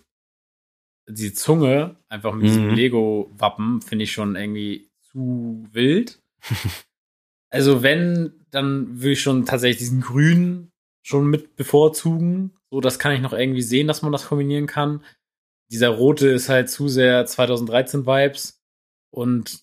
[1.08, 2.76] die Zunge, einfach mit diesem Mhm.
[2.76, 6.20] Lego-Wappen, finde ich schon irgendwie zu wild.
[7.50, 10.72] also wenn, dann würde ich schon tatsächlich diesen grünen
[11.04, 12.52] schon mit bevorzugen.
[12.76, 15.02] So, das kann ich noch irgendwie sehen, dass man das kombinieren kann.
[15.72, 18.62] Dieser rote ist halt zu sehr 2013 Vibes
[19.12, 19.62] und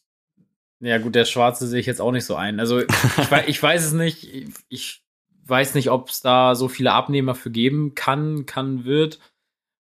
[0.80, 2.58] ja gut, der schwarze sehe ich jetzt auch nicht so ein.
[2.58, 2.86] Also ich,
[3.30, 4.24] wei- ich weiß es nicht.
[4.32, 5.04] Ich, ich
[5.44, 9.20] weiß nicht, ob es da so viele Abnehmer für geben kann, kann, wird.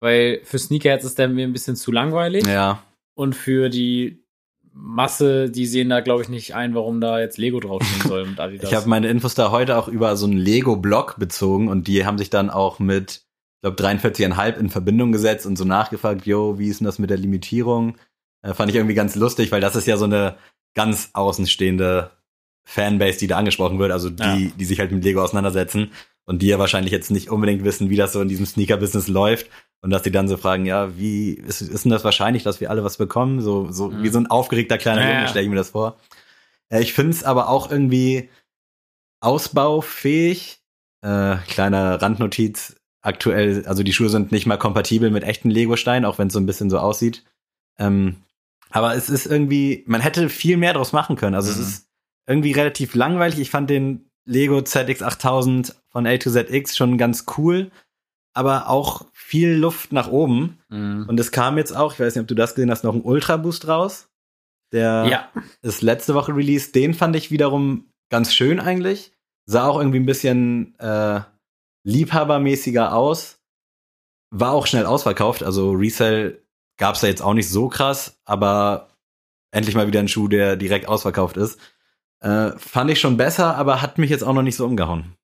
[0.00, 2.46] Weil für Sneakerheads ist der mir ein bisschen zu langweilig.
[2.46, 2.82] Ja.
[3.14, 4.22] Und für die
[4.76, 8.40] Masse, die sehen da, glaube ich, nicht ein, warum da jetzt Lego draufstehen soll und
[8.40, 8.68] Adidas.
[8.68, 12.18] Ich habe meine Infos da heute auch über so einen Lego-Blog bezogen und die haben
[12.18, 13.22] sich dann auch mit,
[13.56, 17.10] ich glaube, 43,5 in Verbindung gesetzt und so nachgefragt, yo, wie ist denn das mit
[17.10, 17.96] der Limitierung?
[18.42, 20.36] Äh, fand ich irgendwie ganz lustig, weil das ist ja so eine
[20.74, 22.10] ganz außenstehende
[22.66, 24.50] Fanbase, die da angesprochen wird, also die, Ja.
[24.58, 25.92] die sich halt mit Lego auseinandersetzen
[26.24, 29.46] und die ja wahrscheinlich jetzt nicht unbedingt wissen, wie das so in diesem Sneaker-Business läuft
[29.84, 32.70] und dass die dann so fragen, ja, wie ist, ist denn das wahrscheinlich, dass wir
[32.70, 33.42] alle was bekommen?
[33.42, 34.02] So, so Mhm.
[34.02, 35.98] wie so ein aufgeregter kleiner Ja, Junge, stelle ich mir das vor.
[36.70, 38.30] Äh, ich finde es aber auch irgendwie
[39.20, 40.60] ausbaufähig.
[41.02, 42.76] Äh, kleine Randnotiz.
[43.02, 46.40] Aktuell, also die Schuhe sind nicht mal kompatibel mit echten Lego-Steinen, auch wenn es so
[46.40, 47.22] ein bisschen so aussieht.
[47.78, 48.16] Ähm,
[48.70, 51.34] aber es ist irgendwie, man hätte viel mehr draus machen können.
[51.34, 51.62] Also es Mhm.
[51.64, 51.88] ist
[52.26, 53.38] irgendwie relativ langweilig.
[53.38, 57.70] Ich fand den Lego ZX8000 von A to ZX schon ganz cool,
[58.32, 60.58] aber auch viel Luft nach oben.
[60.68, 61.06] Mhm.
[61.08, 63.00] Und es kam jetzt auch, ich weiß nicht, ob du das gesehen hast, noch ein
[63.00, 64.10] Ultra Boost raus.
[64.70, 65.28] Der ja,
[65.62, 66.74] ist letzte Woche released.
[66.74, 69.12] Den fand ich wiederum ganz schön eigentlich.
[69.46, 71.20] Sah auch irgendwie ein bisschen äh,
[71.84, 73.38] liebhabermäßiger aus.
[74.30, 75.42] War auch schnell ausverkauft.
[75.42, 76.42] Also Resell
[76.76, 78.90] gab's da jetzt auch nicht so krass, aber
[79.52, 81.58] endlich mal wieder ein Schuh, der direkt ausverkauft ist.
[82.20, 85.16] Äh, fand ich schon besser, aber hat mich jetzt auch noch nicht so umgehauen.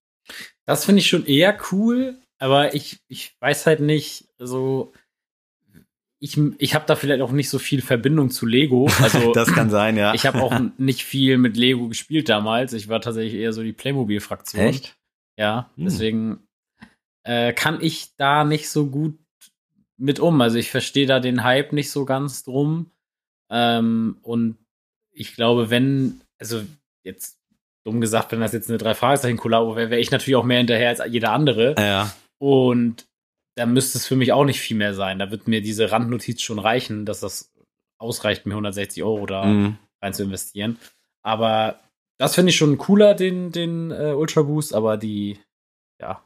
[0.64, 4.92] das finde ich schon eher cool, aber ich, ich weiß halt nicht, so
[6.22, 8.88] ich, ich habe da vielleicht auch nicht so viel Verbindung zu Lego.
[9.00, 10.12] Also das kann sein, ja.
[10.12, 12.74] ich habe auch nicht viel mit Lego gespielt damals.
[12.74, 14.62] Ich war tatsächlich eher so die Playmobil-Fraktion.
[14.62, 14.96] Echt?
[15.38, 15.85] Ja, Hm.
[15.85, 16.38] deswegen
[17.24, 19.18] äh, kann ich da nicht so gut
[19.96, 20.40] mit um.
[20.42, 22.90] Also ich verstehe da den Hype nicht so ganz drum.
[23.50, 24.59] Ähm, und
[25.12, 26.62] ich glaube, wenn, also
[27.03, 27.38] jetzt
[27.85, 30.59] dumm gesagt, wenn das jetzt eine drei Fragezeichen Kollabo wäre, wäre ich natürlich auch mehr
[30.59, 31.74] hinterher als jeder andere.
[31.79, 32.12] Ja.
[32.40, 33.07] Und
[33.57, 35.18] da müsste es für mich auch nicht viel mehr sein.
[35.18, 37.53] Da wird mir diese Randnotiz schon reichen, dass das
[38.00, 39.76] ausreicht, mir 160 Euro da Mhm.
[40.03, 40.79] rein zu investieren.
[41.22, 41.81] Aber
[42.18, 45.38] das finde ich schon cooler, den, den äh, Ultra Boost, aber die,
[46.00, 46.22] ja,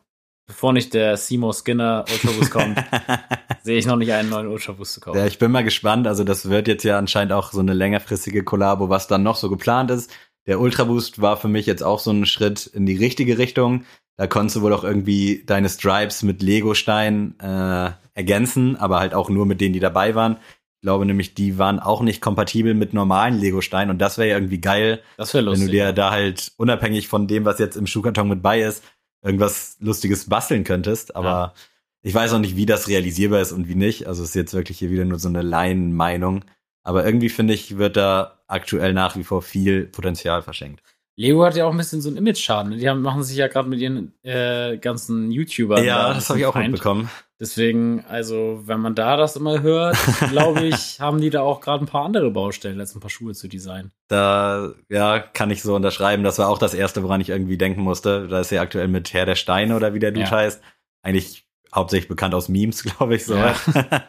[0.46, 2.78] bevor nicht der Seymour Skinner Ultra Boost kommt,
[3.64, 5.18] sehe ich noch nicht einen neuen Ultra Boost zu kaufen.
[5.18, 6.06] Ja, ich bin mal gespannt.
[6.06, 9.50] Also das wird jetzt ja anscheinend auch so eine längerfristige Kollabo, was dann noch so
[9.50, 10.12] geplant ist.
[10.46, 13.84] Der Ultra Boost war für mich jetzt auch so ein Schritt in die richtige Richtung.
[14.16, 19.28] Da konntest du wohl auch irgendwie deine Stripes mit Lego-Stein äh, ergänzen, aber halt auch
[19.28, 20.36] nur mit denen, die dabei waren.
[20.76, 24.36] Ich glaube nämlich, die waren auch nicht kompatibel mit normalen Lego-Steinen und das wäre ja
[24.36, 25.66] irgendwie geil, das wäre wenn lustig.
[25.68, 28.84] du dir da halt unabhängig von dem, was jetzt im Schuhkarton mit bei ist,
[29.22, 31.16] irgendwas Lustiges basteln könntest.
[31.16, 31.54] Aber Ja.
[32.02, 34.06] ich weiß auch nicht, wie das realisierbar ist und wie nicht.
[34.06, 36.44] Also es ist jetzt wirklich hier wieder nur so eine Laienmeinung.
[36.84, 40.82] Aber irgendwie finde ich, wird da aktuell nach wie vor viel Potenzial verschenkt.
[41.16, 42.76] Lego hat ja auch ein bisschen so einen Image-Schaden.
[42.76, 45.84] Die haben, machen sich ja gerade mit ihren äh, ganzen YouTubern.
[45.86, 46.72] da ein das habe ich auch Feind.
[46.72, 47.08] mitbekommen.
[47.38, 49.96] Deswegen, also, wenn man da das immer hört,
[50.30, 53.34] glaube ich, haben die da auch gerade ein paar andere Baustellen, als ein paar Schuhe
[53.34, 53.92] zu designen.
[54.08, 56.24] Da ja, kann ich so unterschreiben.
[56.24, 58.26] Das war auch das erste, woran ich irgendwie denken musste.
[58.28, 60.30] Da ist ja aktuell mit Herr der Steine oder wie der Dude Ja.
[60.32, 60.62] heißt.
[61.02, 63.36] Eigentlich hauptsächlich bekannt aus Memes, glaube ich so.
[63.36, 63.54] Ja.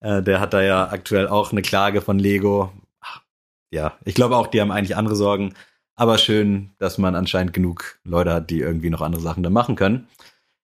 [0.00, 2.70] Äh, der hat da ja aktuell auch eine Klage von Lego.
[3.72, 5.54] Ja, ich glaube auch, die haben eigentlich andere Sorgen.
[5.96, 9.76] Aber schön, dass man anscheinend genug Leute hat, die irgendwie noch andere Sachen da machen
[9.76, 10.06] können.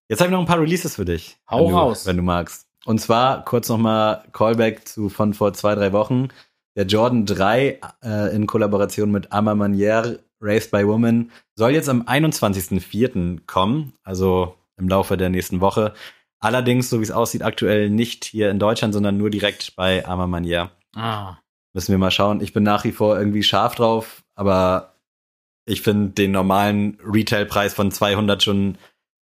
[0.08, 1.38] Jetzt habe ich noch ein paar Releases für dich.
[1.50, 2.06] Hau wenn du, raus.
[2.06, 2.66] Wenn du magst.
[2.84, 6.28] Und zwar kurz nochmal Callback zu von vor zwei, drei Wochen.
[6.76, 12.02] Der Jordan 3 äh, in Kollaboration mit Ama Manière, Raised by Woman, soll jetzt am
[12.02, 13.40] 21.04.
[13.46, 15.92] kommen, also im Laufe der nächsten Woche.
[16.40, 20.26] Allerdings, so wie es aussieht, aktuell nicht hier in Deutschland, sondern nur direkt bei Ama
[20.26, 20.70] Manière.
[20.94, 21.36] Ah.
[21.72, 22.40] Müssen wir mal schauen.
[22.40, 24.91] Ich bin nach wie vor irgendwie scharf drauf, aber
[25.64, 28.78] ich finde den normalen Retailpreis von 200 schon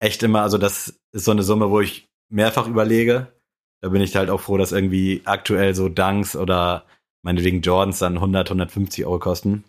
[0.01, 3.33] echt immer, also das ist so eine Summe, wo ich mehrfach überlege.
[3.81, 6.87] Da bin ich halt auch froh, dass irgendwie aktuell so Dunks oder
[7.23, 9.65] meinetwegen Jordans dann 100, 150 Euro kosten.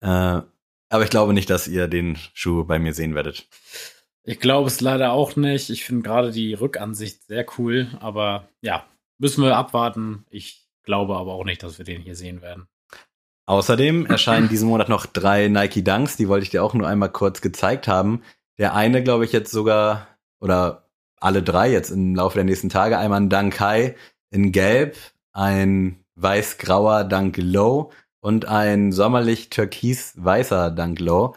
[0.00, 0.42] Äh,
[0.90, 3.46] aber ich glaube nicht, dass ihr den Schuh bei mir sehen werdet.
[4.24, 5.70] Ich glaube es leider auch nicht.
[5.70, 8.86] Ich finde gerade die Rückansicht sehr cool, aber ja,
[9.18, 10.24] müssen wir abwarten.
[10.30, 12.68] Ich glaube aber auch nicht, dass wir den hier sehen werden.
[13.48, 17.10] Außerdem erscheinen diesen Monat noch drei Nike Dunks, die wollte ich dir auch nur einmal
[17.10, 18.22] kurz gezeigt haben.
[18.58, 20.06] Der eine, glaube ich, jetzt sogar,
[20.38, 23.94] oder alle drei jetzt im Laufe der nächsten Tage, einmal ein Dunk High
[24.30, 24.98] in Gelb,
[25.32, 31.34] ein weiß-grauer Dunk Low und ein sommerlich türkis-weißer Dunk Low.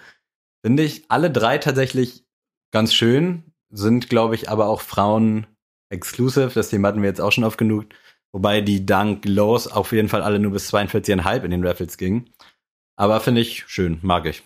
[0.66, 2.26] Finde ich alle drei tatsächlich
[2.72, 5.48] ganz schön, sind, glaube ich, aber auch Frauen
[5.88, 6.52] exclusive.
[6.54, 7.86] Das Thema hatten wir jetzt auch schon oft genug.
[8.34, 12.30] Wobei die Dunk Lows auf jeden Fall alle nur bis 42,5 in den Raffles gingen.
[12.96, 14.44] Aber finde ich schön, mag ich.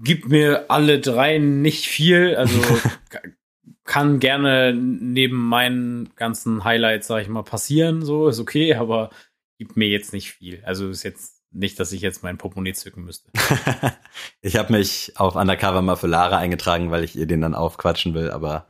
[0.00, 2.60] Gibt mir alle drei nicht viel, also
[3.84, 9.10] kann gerne neben meinen ganzen Highlights, sag ich mal, passieren, so ist okay, aber
[9.58, 10.62] gibt mir jetzt nicht viel.
[10.64, 13.30] Also ist jetzt nicht, dass ich jetzt mein Portemonnaie zücken müsste.
[14.40, 18.14] ich habe mich auf Undercover mal für Lara eingetragen, weil ich ihr den dann aufquatschen
[18.14, 18.68] will, aber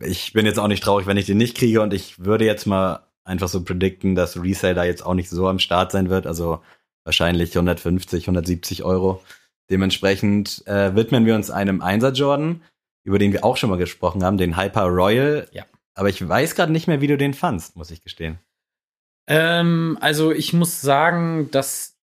[0.00, 2.66] ich bin jetzt auch nicht traurig, wenn ich den nicht kriege und ich würde jetzt
[2.66, 6.26] mal einfach so predikten, dass Resale da jetzt auch nicht so am Start sein wird,
[6.26, 6.60] also
[7.04, 9.22] wahrscheinlich 150, 170 Euro.
[9.70, 12.62] Dementsprechend äh, widmen wir uns einem Einser Jordan,
[13.04, 15.48] über den wir auch schon mal gesprochen haben, den Hyper Royal.
[15.52, 15.64] Ja.
[15.94, 18.38] Aber ich weiß gerade nicht mehr, wie du den fandst, muss ich gestehen.
[19.28, 21.96] Ähm, also ich muss sagen, dass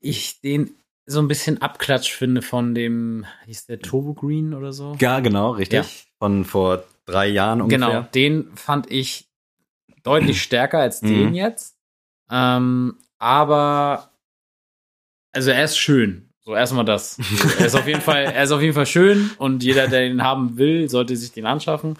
[0.00, 0.70] ich den
[1.06, 4.96] so ein bisschen abklatsch finde von dem, hieß der Turbo Green oder so?
[5.00, 5.78] Ja, genau, richtig.
[5.78, 6.08] Ja.
[6.18, 7.88] Von vor drei Jahren ungefähr.
[7.88, 9.27] Genau, den fand ich
[10.08, 11.34] deutlich stärker als den mhm.
[11.34, 11.76] jetzt.
[12.30, 14.12] Ähm, aber
[15.32, 16.30] also er ist schön.
[16.40, 17.18] So erstmal das.
[17.58, 20.22] er ist auf jeden Fall, er ist auf jeden Fall schön und jeder, der ihn
[20.22, 21.98] haben will, sollte sich den anschaffen.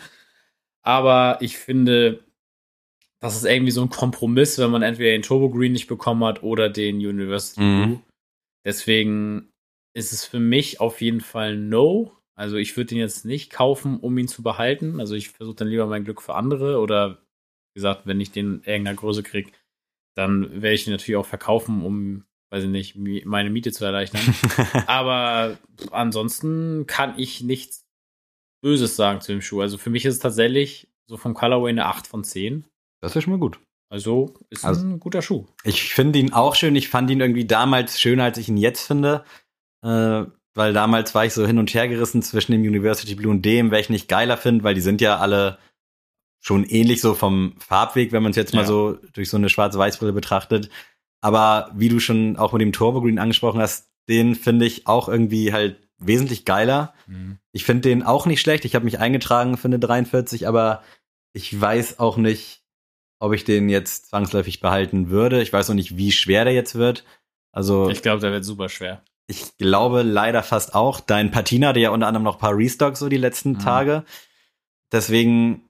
[0.83, 2.25] Aber ich finde,
[3.21, 6.42] das ist irgendwie so ein Kompromiss, wenn man entweder den Turbo Green nicht bekommen hat
[6.42, 7.85] oder den University mhm.
[7.85, 8.03] Blue.
[8.64, 9.51] Deswegen
[9.94, 12.12] ist es für mich auf jeden Fall No.
[12.35, 15.01] Also ich würde ihn jetzt nicht kaufen, um ihn zu behalten.
[15.01, 17.18] Also ich versuche dann lieber mein Glück für andere oder
[17.79, 19.53] gesagt, wenn ich den in irgendeiner Größe kriege,
[20.17, 24.21] dann werde ich ihn natürlich auch verkaufen, um, weiß ich nicht, meine Miete zu erleichtern.
[24.87, 25.59] Aber
[25.93, 27.87] ansonsten kann ich nichts
[28.61, 29.61] Böses sagen zu dem Schuh.
[29.61, 32.64] Also für mich ist es tatsächlich so vom Colorway eine 8 von 10.
[33.01, 33.61] Das ist schon mal gut.
[33.91, 35.47] Also ist also, ein guter Schuh.
[35.62, 36.75] Ich finde ihn auch schön.
[36.75, 39.25] Ich fand ihn irgendwie damals schöner, als ich ihn jetzt finde.
[39.85, 43.43] Äh, weil damals war ich so hin und her gerissen zwischen dem University Blue und
[43.43, 45.59] dem, welchen ich geiler finde, weil die sind ja alle
[46.40, 48.61] schon ähnlich so vom Farbweg, wenn man es jetzt ja.
[48.61, 50.70] mal so durch so eine schwarz-weiß-Brille betrachtet.
[51.20, 55.09] Aber wie du schon auch mit dem Turbo Green angesprochen hast, den finde ich auch
[55.09, 56.94] irgendwie halt wesentlich geiler.
[57.07, 57.38] Mhm.
[57.53, 58.64] Ich finde den auch nicht schlecht.
[58.64, 60.83] Ich habe mich eingetragen für eine 43, aber
[61.33, 62.62] ich weiß auch nicht,
[63.18, 65.42] ob ich den jetzt zwangsläufig behalten würde.
[65.42, 67.05] Ich weiß noch nicht, wie schwer der jetzt wird.
[67.53, 69.03] Also ich glaube, der wird super schwer.
[69.27, 71.01] Ich glaube leider fast auch.
[71.01, 73.59] Dein Patina hatte ja unter anderem noch ein paar Restocks so die letzten mhm.
[73.59, 74.05] Tage.
[74.92, 75.68] Deswegen,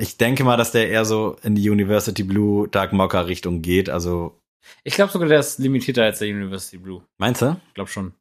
[0.00, 3.90] ich denke mal, dass der eher so in die University Blue Dark Mocha Richtung geht.
[3.90, 4.38] Also
[4.84, 7.02] ich glaube sogar, der ist limitierter als der University Blue.
[7.18, 7.56] Meinst du?
[7.68, 8.12] Ich glaube schon.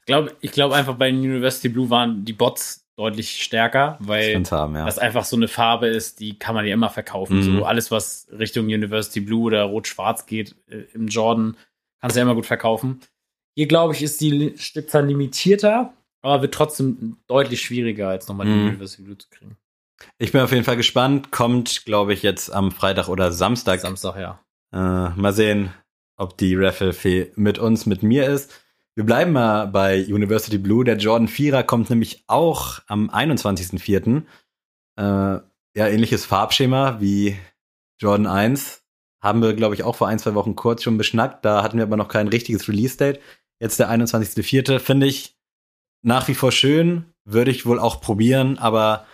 [0.00, 4.42] Ich glaube ich glaub einfach, bei den University Blue waren die Bots deutlich stärker, weil
[4.50, 4.84] haben, ja.
[4.84, 7.38] das einfach so eine Farbe ist, die kann man ja immer verkaufen.
[7.38, 7.42] Mhm.
[7.42, 11.56] So alles, was Richtung University Blue oder Rot-Schwarz geht äh, im Jordan,
[12.00, 13.00] kannst du ja immer gut verkaufen.
[13.56, 18.52] Hier, glaube ich, ist die Stückzahl limitierter, aber wird trotzdem deutlich schwieriger, als nochmal mhm.
[18.52, 19.56] die University Blue zu kriegen.
[20.18, 21.30] Ich bin auf jeden Fall gespannt.
[21.30, 23.80] Kommt, glaube ich, jetzt am Freitag oder Samstag.
[23.80, 24.40] Samstag, ja.
[24.72, 25.72] Äh, mal sehen,
[26.16, 28.52] ob die Raffle-Fee mit uns, mit mir ist.
[28.94, 30.84] Wir bleiben mal bei University Blue.
[30.84, 34.22] Der Jordan 4er kommt nämlich auch am 21.04.
[34.96, 37.36] Äh, ja, ähnliches Farbschema wie
[37.98, 38.82] Jordan 1.
[39.22, 41.44] Haben wir, glaube ich, auch vor ein, zwei Wochen kurz schon beschnackt.
[41.44, 43.20] Da hatten wir aber noch kein richtiges Release-Date.
[43.60, 44.78] Jetzt der 21.04.
[44.78, 45.36] finde ich
[46.02, 47.04] nach wie vor schön.
[47.24, 49.06] Würde ich wohl auch probieren, aber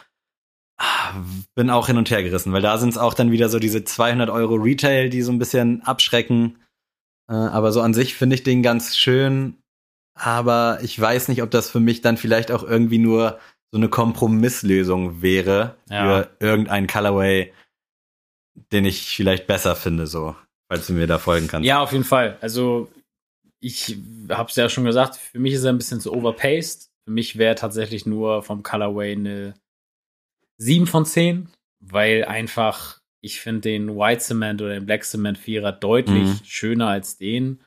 [1.55, 3.85] bin auch hin und her gerissen, weil da sind es auch dann wieder so diese
[3.85, 6.59] 200 Euro Retail, die so ein bisschen abschrecken.
[7.29, 9.57] Äh, aber so an sich finde ich den ganz schön
[10.17, 13.39] aber ich weiß nicht, ob das für mich dann vielleicht auch irgendwie nur
[13.71, 16.23] so eine Kompromisslösung wäre ja.
[16.23, 17.53] für irgendeinen Colorway,
[18.73, 20.35] den ich vielleicht besser finde, so,
[20.71, 21.67] falls du mir da folgen kannst.
[21.67, 22.39] Ja, auf jeden Fall.
[22.41, 22.91] Also
[23.61, 23.99] ich
[24.31, 26.89] habe es ja schon gesagt, für mich ist er ein bisschen zu overpaced.
[27.05, 29.55] Für mich wäre tatsächlich nur vom Colorway eine
[30.59, 31.49] 7 von 10,
[31.81, 36.41] weil einfach ich finde den White Cement oder den Black Cement Vierer deutlich mhm.
[36.45, 37.61] schöner als den.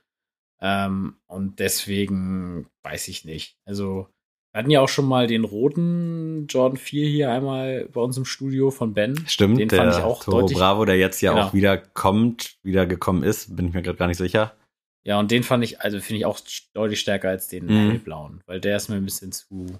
[0.62, 3.58] Ähm, und deswegen weiß ich nicht.
[3.66, 4.08] Also,
[4.52, 8.26] wir hatten ja auch schon mal den roten Jordan 4 hier einmal bei uns im
[8.26, 9.16] Studio von Ben.
[9.28, 11.48] Stimmt, den fand ich auch Toro deutlich, Bravo, der jetzt ja genau.
[11.48, 14.56] auch wieder kommt, wieder gekommen ist, bin ich mir gerade gar nicht sicher.
[15.04, 16.40] Ja, und den fand ich, also finde ich auch
[16.74, 17.90] deutlich stärker als den mhm.
[17.90, 19.80] hellblauen, weil der ist mir ein bisschen zu,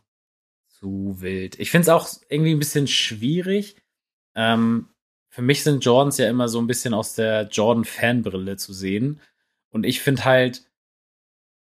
[0.80, 1.60] zu wild.
[1.60, 3.76] Ich finde es auch irgendwie ein bisschen schwierig.
[4.36, 4.88] Ähm,
[5.30, 9.20] für mich sind Jordans ja immer so ein bisschen aus der Jordan-Fanbrille zu sehen.
[9.72, 10.64] Und ich finde halt,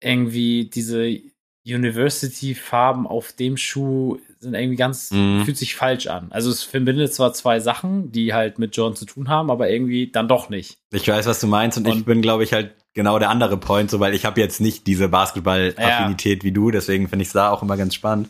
[0.02, 1.20] irgendwie diese
[1.68, 5.44] University-Farben auf dem Schuh sind irgendwie ganz, Mhm.
[5.44, 6.32] fühlt sich falsch an.
[6.32, 10.08] Also es verbindet zwar zwei Sachen, die halt mit Jordan zu tun haben, aber irgendwie
[10.10, 10.78] dann doch nicht.
[10.94, 13.58] Ich weiß, was du meinst und, ich Und- bin, glaube ich, halt genau der andere
[13.58, 17.34] Point, so weil ich habe jetzt nicht diese Basketball-Affinität wie du, deswegen finde ich es
[17.34, 18.30] da auch immer ganz spannend.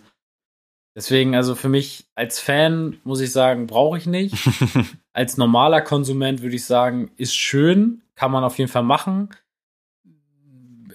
[1.00, 4.36] Deswegen, also für mich als Fan muss ich sagen, brauche ich nicht.
[5.14, 9.30] als normaler Konsument würde ich sagen, ist schön, kann man auf jeden Fall machen.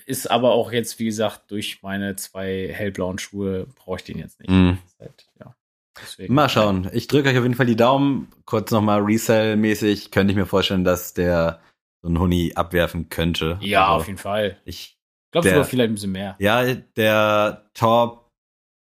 [0.05, 4.41] Ist aber auch jetzt, wie gesagt, durch meine zwei hellblauen Schuhe brauche ich den jetzt
[4.41, 4.51] nicht.
[4.51, 4.77] Mhm.
[5.01, 5.57] Halt, ja,
[5.99, 6.35] deswegen.
[6.35, 6.91] Mal schauen.
[6.93, 8.29] Ich drücke euch auf jeden Fall die Daumen.
[8.45, 11.63] Kurz nochmal Resell-mäßig könnte ich mir vorstellen, dass der
[12.03, 13.59] so einen Huni abwerfen könnte.
[13.63, 14.59] Ja, Also auf jeden Fall.
[14.67, 14.99] Ich,
[15.31, 16.37] glaube sogar vielleicht ein bisschen mehr.
[16.39, 18.24] ja, der Top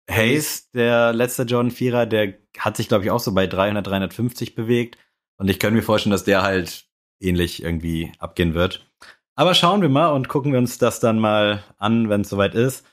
[0.09, 4.55] Hayes, der letzte Jordan Vierer, der hat sich, glaube ich, auch so bei 300, 350
[4.55, 4.97] bewegt.
[5.37, 6.85] Und ich könnte mir vorstellen, dass der halt
[7.19, 8.89] ähnlich irgendwie abgehen wird.
[9.35, 12.55] Aber schauen wir mal und gucken wir uns das dann mal an, wenn es soweit
[12.55, 12.85] ist.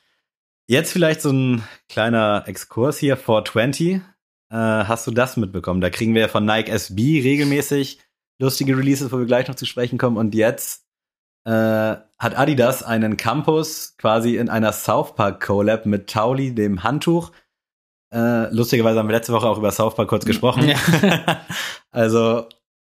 [0.68, 3.94] Jetzt vielleicht so ein kleiner Exkurs hier, 420.
[3.94, 4.00] Äh,
[4.50, 5.80] hast du das mitbekommen?
[5.80, 7.98] Da kriegen wir ja von Nike SB regelmäßig
[8.38, 10.16] lustige Releases, wo wir gleich noch zu sprechen kommen.
[10.16, 10.85] Und jetzt
[11.46, 17.30] äh, hat Adidas einen Campus quasi in einer South Park Collab mit Tauli, dem Handtuch.
[18.12, 20.68] Äh, lustigerweise haben wir letzte Woche auch über South Park kurz gesprochen.
[20.68, 21.46] Ja.
[21.90, 22.46] also,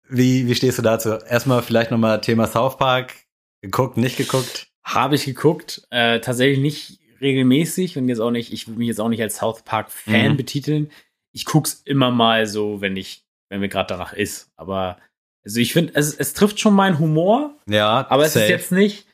[0.08, 1.10] wie, wie stehst du dazu?
[1.28, 3.14] Erstmal vielleicht nochmal Thema South Park.
[3.62, 4.68] Geguckt, nicht geguckt?
[4.84, 9.00] Habe ich geguckt, äh, tatsächlich nicht regelmäßig und jetzt auch nicht, ich würde mich jetzt
[9.00, 10.38] auch nicht als South Park Fan Mhm.
[10.38, 10.92] betiteln.
[11.32, 14.52] Ich guck's immer mal so, wenn ich, wenn mir gerade danach ist.
[14.58, 14.98] Aber
[15.46, 18.46] also ich finde, es, es trifft schon meinen Humor, Ja, aber es safe.
[18.46, 19.06] ist jetzt nicht,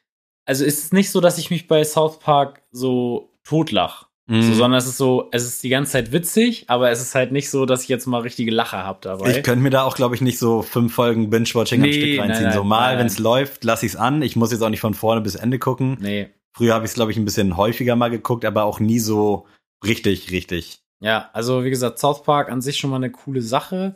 [0.45, 4.07] also es ist nicht so, dass ich mich bei South Park so totlach.
[4.27, 4.43] Mhm.
[4.43, 7.31] So, sondern es ist so, es ist die ganze Zeit witzig, aber es ist halt
[7.31, 9.31] nicht so, dass ich jetzt mal richtige Lacher habe dabei.
[9.37, 12.09] Ich könnte mir da auch, glaube ich, nicht so fünf Folgen Binge-Watching am Nee, Stück
[12.17, 12.43] nein, reinziehen.
[12.49, 13.23] nein, so mal, nein, wenn es nein.
[13.23, 14.21] läuft, lasse ich es an.
[14.21, 15.97] Ich muss jetzt auch nicht von vorne bis Ende gucken.
[15.99, 16.29] nee.
[16.55, 19.45] Früher habe ich es, glaube ich, ein bisschen häufiger mal geguckt, aber auch nie so
[19.85, 20.79] richtig, richtig.
[20.99, 23.95] Ja, also wie gesagt, South Park an sich schon mal eine coole Sache,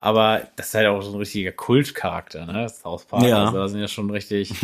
[0.00, 2.68] aber das ist halt auch so ein richtiger Kultcharakter, ne?
[2.68, 3.24] South Park.
[3.24, 3.46] Ja.
[3.46, 4.52] Also da sind ja schon richtig.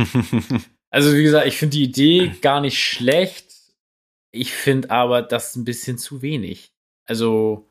[0.90, 3.46] Also wie gesagt, ich finde die Idee gar nicht schlecht.
[4.30, 6.72] Ich finde aber das ein bisschen zu wenig.
[7.04, 7.68] Also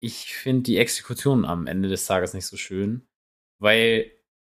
[0.00, 3.06] ich finde die Exekution am Ende des Tages nicht so schön,
[3.58, 4.10] weil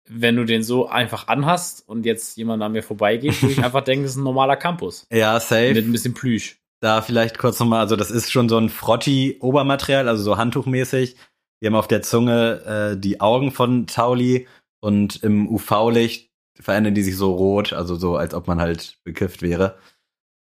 [0.07, 3.85] wenn du den so einfach anhast und jetzt jemand an mir vorbeigeht, würde ich einfach
[3.85, 5.07] denken, das ist ein normaler Campus.
[5.11, 5.73] ja, safe.
[5.73, 6.59] Mit ein bisschen Plüsch.
[6.81, 11.17] Da vielleicht kurz nochmal, also das ist schon so ein Frotti-Obermaterial, also so handtuchmäßig.
[11.65, 14.47] Wir haben auf der Zunge äh, die Augen von Tauli
[14.81, 19.41] und im UV-Licht verändern die sich so rot, also so, als ob man halt bekifft
[19.41, 19.79] wäre.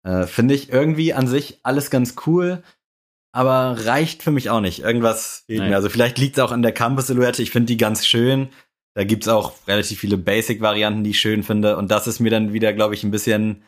[0.02, 2.62] Äh, Finde ich irgendwie an sich alles ganz cool,
[3.32, 4.80] aber reicht für mich auch nicht.
[4.80, 5.70] Irgendwas fehlt Nein.
[5.70, 5.76] mir.
[5.76, 7.40] Also vielleicht liegt es auch an der Campus-Silhouette.
[7.42, 8.50] Ich finde die ganz schön.
[8.92, 11.78] Da gibt's auch relativ viele Basic-Varianten, die ich schön finde.
[11.78, 13.64] Und das ist mir dann wieder, glaube ich, ein bisschen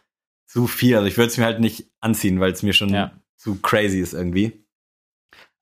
[0.46, 0.94] zu viel.
[0.94, 3.12] Also ich würde es mir halt nicht anziehen, weil es mir schon Ja.
[3.38, 4.62] zu crazy ist irgendwie.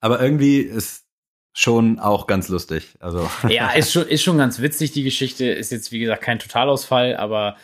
[0.00, 1.03] Aber irgendwie ist
[1.54, 2.96] schon auch ganz lustig.
[3.00, 5.46] Also Ja, ist schon, ist schon ganz witzig, die Geschichte.
[5.46, 7.56] Ist jetzt, wie gesagt, kein Totalausfall, aber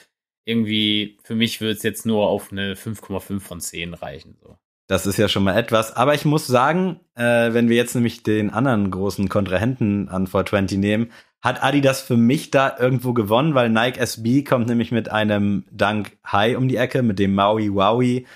[0.44, 4.38] irgendwie, für mich wird es jetzt nur auf eine 5,5 von 10 reichen.
[4.42, 4.57] So.
[4.87, 5.94] das ist ja schon mal etwas.
[5.96, 10.79] Aber ich muss sagen, äh, wenn wir jetzt nämlich den anderen großen Kontrahenten an 420
[10.79, 15.64] nehmen, hat Adidas für mich da irgendwo gewonnen, weil Nike SB kommt nämlich mit einem
[15.70, 18.26] Dunk High um die Ecke, mit dem Maui Wowie.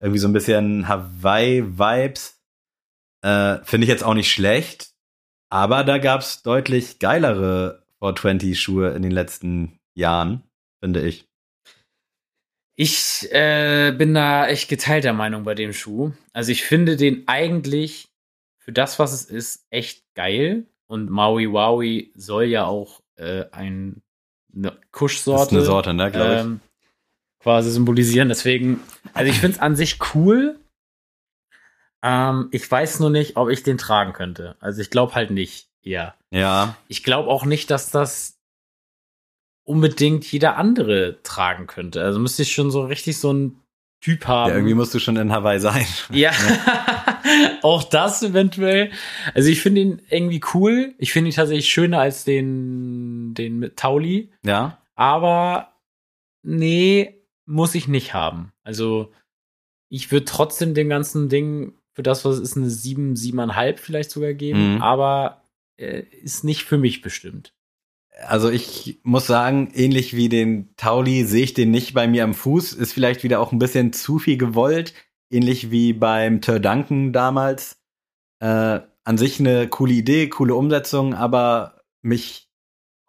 [0.00, 2.40] Irgendwie so ein bisschen Hawaii-Vibes.
[3.22, 4.87] Äh, Finde ich jetzt auch nicht schlecht.
[5.50, 10.42] Aber da gab's deutlich geilere 420-Schuhe in den letzten Jahren,
[10.80, 11.26] finde ich.
[12.76, 16.12] Ich äh, bin da echt geteilter Meinung bei dem Schuh.
[16.32, 18.08] Also ich finde den eigentlich
[18.58, 20.66] für das, was es ist, echt geil.
[20.86, 24.00] Und Maui Wowie soll ja auch äh, ein,
[24.54, 26.40] eine Kuschsorte Das ist eine Sorte, ne, glaube ich.
[26.40, 26.60] ähm,
[27.40, 28.28] quasi symbolisieren.
[28.28, 28.80] Deswegen,
[29.12, 30.60] also ich finde es an sich cool.
[32.02, 34.56] Ähm, ich weiß nur nicht, ob ich den tragen könnte.
[34.60, 35.68] Also ich glaube halt nicht.
[35.82, 36.14] Ja.
[36.30, 38.38] Ja, Ich glaube auch nicht, dass das
[39.64, 42.02] unbedingt jeder andere tragen könnte.
[42.02, 43.60] Also müsste ich schon so richtig so ein
[44.00, 44.50] Typ haben.
[44.50, 45.86] ja, irgendwie musst du schon in Hawaii sein.
[46.10, 46.30] Ja,
[47.62, 48.90] auch das eventuell.
[49.34, 50.94] Also ich finde ihn irgendwie cool.
[50.98, 54.30] Ich finde ihn tatsächlich schöner als den, den mit Tauli.
[54.44, 55.72] Ja, Aber
[56.42, 58.52] nee, muss ich nicht haben.
[58.62, 59.12] Also
[59.90, 64.12] ich würde trotzdem dem ganzen Ding für das, was es ist, eine 7, 7,5 vielleicht
[64.12, 64.76] sogar geben.
[64.76, 64.82] Mhm.
[64.82, 65.42] Aber
[65.78, 67.52] äh, ist nicht für mich bestimmt.
[68.24, 72.34] also ich muss sagen, ähnlich wie den Tauli sehe ich den nicht bei mir am
[72.34, 72.72] Fuß.
[72.72, 74.94] Ist vielleicht wieder auch ein bisschen zu viel gewollt.
[75.28, 77.80] Ähnlich wie beim Turdanken damals.
[78.38, 82.48] Äh, an sich eine coole Idee, coole Umsetzung, aber mich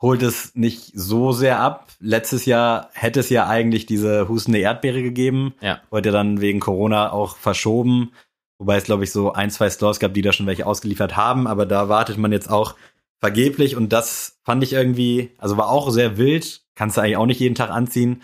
[0.01, 1.89] holt es nicht so sehr ab.
[1.99, 5.53] Letztes Jahr hätte es ja eigentlich diese hustende Erdbeere gegeben.
[5.61, 5.79] Ja.
[5.91, 8.13] Wurde dann wegen Corona auch verschoben.
[8.59, 11.47] Wobei es, glaube ich, so ein, zwei Stores gab, die da schon welche ausgeliefert haben.
[11.47, 12.75] Aber da wartet man jetzt auch
[13.19, 13.75] vergeblich.
[13.75, 16.61] Und das fand ich irgendwie, also war auch sehr wild.
[16.75, 18.21] Kannst du eigentlich auch nicht jeden Tag anziehen.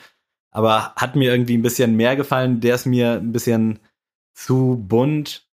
[0.51, 2.59] Aber hat mir irgendwie ein bisschen mehr gefallen.
[2.59, 3.79] Der ist mir ein bisschen
[4.33, 5.47] zu bunt.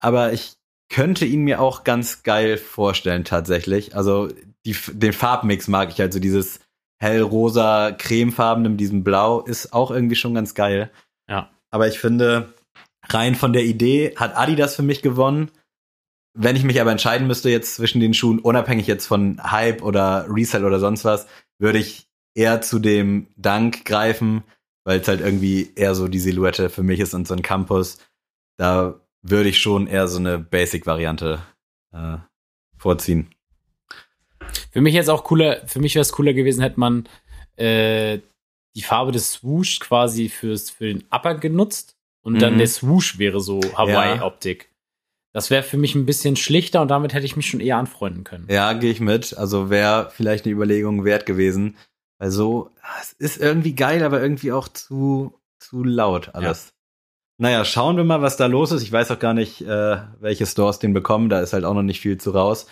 [0.00, 0.54] Aber ich
[0.88, 3.94] könnte ihn mir auch ganz geil vorstellen, tatsächlich.
[3.94, 4.28] Also
[4.64, 6.60] die, den Farbmix mag ich halt so dieses
[6.98, 10.90] hellrosa, cremefarbene mit diesem Blau ist auch irgendwie schon ganz geil.
[11.28, 11.50] Ja.
[11.70, 12.54] Aber ich finde,
[13.08, 15.50] rein von der Idee hat Adidas für mich gewonnen.
[16.34, 20.26] Wenn ich mich aber entscheiden müsste jetzt zwischen den Schuhen, unabhängig jetzt von Hype oder
[20.28, 21.26] Resell oder sonst was,
[21.58, 24.42] würde ich eher zu dem Dank greifen,
[24.84, 27.98] weil es halt irgendwie eher so die Silhouette für mich ist und so ein Campus.
[28.56, 31.42] Da würde ich schon eher so eine Basic-Variante
[31.92, 32.16] äh,
[32.78, 33.34] vorziehen.
[34.70, 37.08] Für mich jetzt auch cooler, für mich wäre es cooler gewesen, hätte man
[37.56, 38.20] äh,
[38.74, 42.38] die Farbe des Swoosh quasi fürs, für den Upper genutzt und mhm.
[42.38, 44.70] dann der Swoosh wäre so Hawaii-Optik.
[45.32, 48.22] Das wäre für mich ein bisschen schlichter und damit hätte ich mich schon eher anfreunden
[48.22, 48.46] können.
[48.50, 49.36] Ja, gehe ich mit.
[49.36, 51.76] Also wäre vielleicht eine Überlegung wert gewesen.
[52.18, 52.70] Also,
[53.00, 56.66] es ist irgendwie geil, aber irgendwie auch zu, zu laut alles.
[56.66, 56.72] Ja.
[57.38, 58.82] Naja, schauen wir mal, was da los ist.
[58.82, 61.28] Ich weiß auch gar nicht, äh, welche Stores den bekommen.
[61.28, 62.66] Da ist halt auch noch nicht viel zu raus.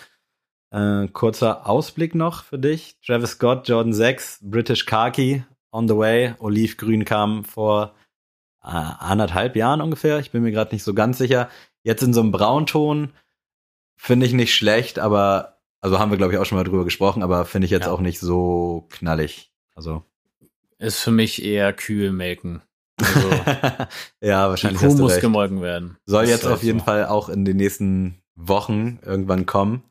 [0.70, 3.00] Äh, kurzer Ausblick noch für dich.
[3.04, 5.42] Travis Scott, Jordan 6, British Khaki,
[5.72, 6.34] On the Way.
[6.38, 7.96] Olivgrün kam vor
[8.60, 10.18] anderthalb Jahren ungefähr.
[10.18, 11.48] Ich bin mir gerade nicht so ganz sicher.
[11.82, 13.12] Jetzt in so einem Braunton
[13.96, 17.22] finde ich nicht schlecht, aber also haben wir glaube ich auch schon mal drüber gesprochen,
[17.22, 17.92] aber finde ich jetzt ja.
[17.92, 19.52] auch nicht so knallig.
[19.74, 20.04] Also
[20.78, 22.62] ist für mich eher kühl melken.
[22.98, 23.30] Also,
[24.20, 24.80] ja, wahrscheinlich.
[24.80, 25.96] Die Kuh muss gemolken werden.
[26.06, 26.86] Soll jetzt auf jeden so.
[26.86, 29.82] Fall auch in den nächsten Wochen irgendwann kommen.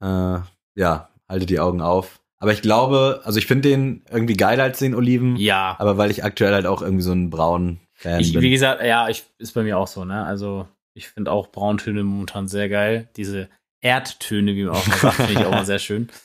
[0.00, 0.38] Äh,
[0.76, 2.20] ja, haltet die Augen auf.
[2.38, 5.36] Aber ich glaube, also ich finde den irgendwie geiler als den Oliven.
[5.36, 5.76] Ja.
[5.78, 8.42] Aber weil ich aktuell halt auch irgendwie so ein braun Fan ich, bin.
[8.42, 10.24] Wie gesagt, ja, ich, ist bei mir auch so, ne?
[10.24, 13.08] Also ich finde auch Brauntöne momentan sehr geil.
[13.16, 13.48] Diese
[13.80, 16.08] Erdtöne, wie man auch mal sagt, finde ich auch mal sehr schön.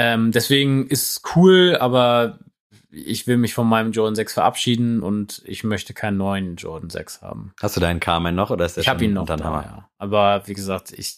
[0.00, 2.38] Ähm, deswegen ist cool, aber
[2.88, 7.20] ich will mich von meinem Jordan 6 verabschieden und ich möchte keinen neuen Jordan 6
[7.20, 7.52] haben.
[7.60, 9.90] Hast du deinen Carmen noch oder ist der Ich habe ihn noch, da, ja.
[9.98, 11.16] Aber wie gesagt, ich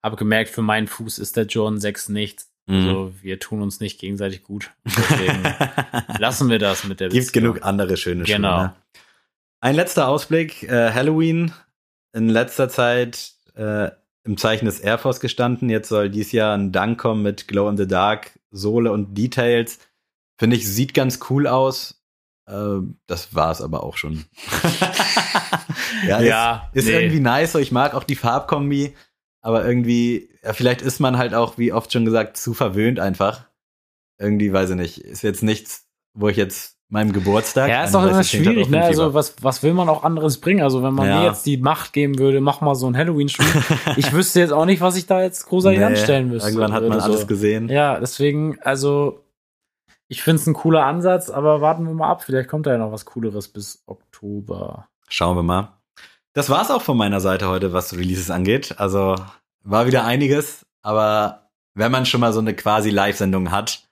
[0.00, 2.52] habe gemerkt, für meinen Fuß ist der Jordan 6 nichts.
[2.66, 2.76] Mhm.
[2.76, 4.70] Also wir tun uns nicht gegenseitig gut.
[4.84, 5.42] Deswegen
[6.18, 8.36] lassen wir das mit der Gibt genug andere schöne Schuhe.
[8.36, 8.62] Genau.
[8.62, 8.74] Ne?
[9.60, 10.62] Ein letzter Ausblick.
[10.64, 11.52] Äh, Halloween
[12.12, 13.90] in letzter Zeit äh,
[14.24, 15.68] im Zeichen des Air Force gestanden.
[15.68, 19.78] Jetzt soll dies Jahr ein Dank kommen mit Glow in the Dark, Sohle und Details.
[20.38, 22.02] Finde ich, sieht ganz cool aus.
[22.46, 24.24] Äh, das war es aber auch schon.
[26.06, 26.98] ja, ja, ist, ist nee.
[26.98, 27.54] irgendwie nice.
[27.56, 28.94] Ich mag auch die Farbkombi.
[29.42, 33.46] Aber irgendwie, ja, vielleicht ist man halt auch, wie oft schon gesagt, zu verwöhnt einfach.
[34.18, 37.70] Irgendwie, weiß ich nicht, ist jetzt nichts, wo ich jetzt meinem Geburtstag.
[37.70, 38.82] Ja, ist doch immer schwierig, ne?
[38.82, 40.62] Also, was, was will man auch anderes bringen?
[40.62, 41.20] Also, wenn man ja.
[41.20, 43.46] mir jetzt die Macht geben würde, mach mal so ein Halloween-Spiel.
[43.96, 46.50] ich wüsste jetzt auch nicht, was ich da jetzt großartig nee, anstellen müsste.
[46.50, 47.06] Irgendwann hat man so.
[47.06, 47.68] alles gesehen.
[47.68, 49.24] Ja, deswegen, also,
[50.08, 52.24] ich finde es ein cooler Ansatz, aber warten wir mal ab.
[52.24, 54.88] Vielleicht kommt da ja noch was Cooleres bis Oktober.
[55.08, 55.80] Schauen wir mal.
[56.32, 58.74] Das war's auch von meiner Seite heute, was Releases angeht.
[58.78, 59.14] Also,
[59.62, 63.89] war wieder einiges, aber wenn man schon mal so eine quasi Live-Sendung hat,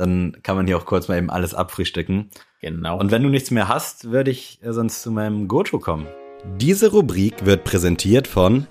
[0.00, 2.30] dann kann man hier auch kurz mal eben alles abfrühstücken.
[2.60, 2.98] Genau.
[2.98, 6.06] Und wenn du nichts mehr hast, würde ich äh, sonst zu meinem Goto kommen.
[6.56, 8.66] Diese Rubrik wird präsentiert von.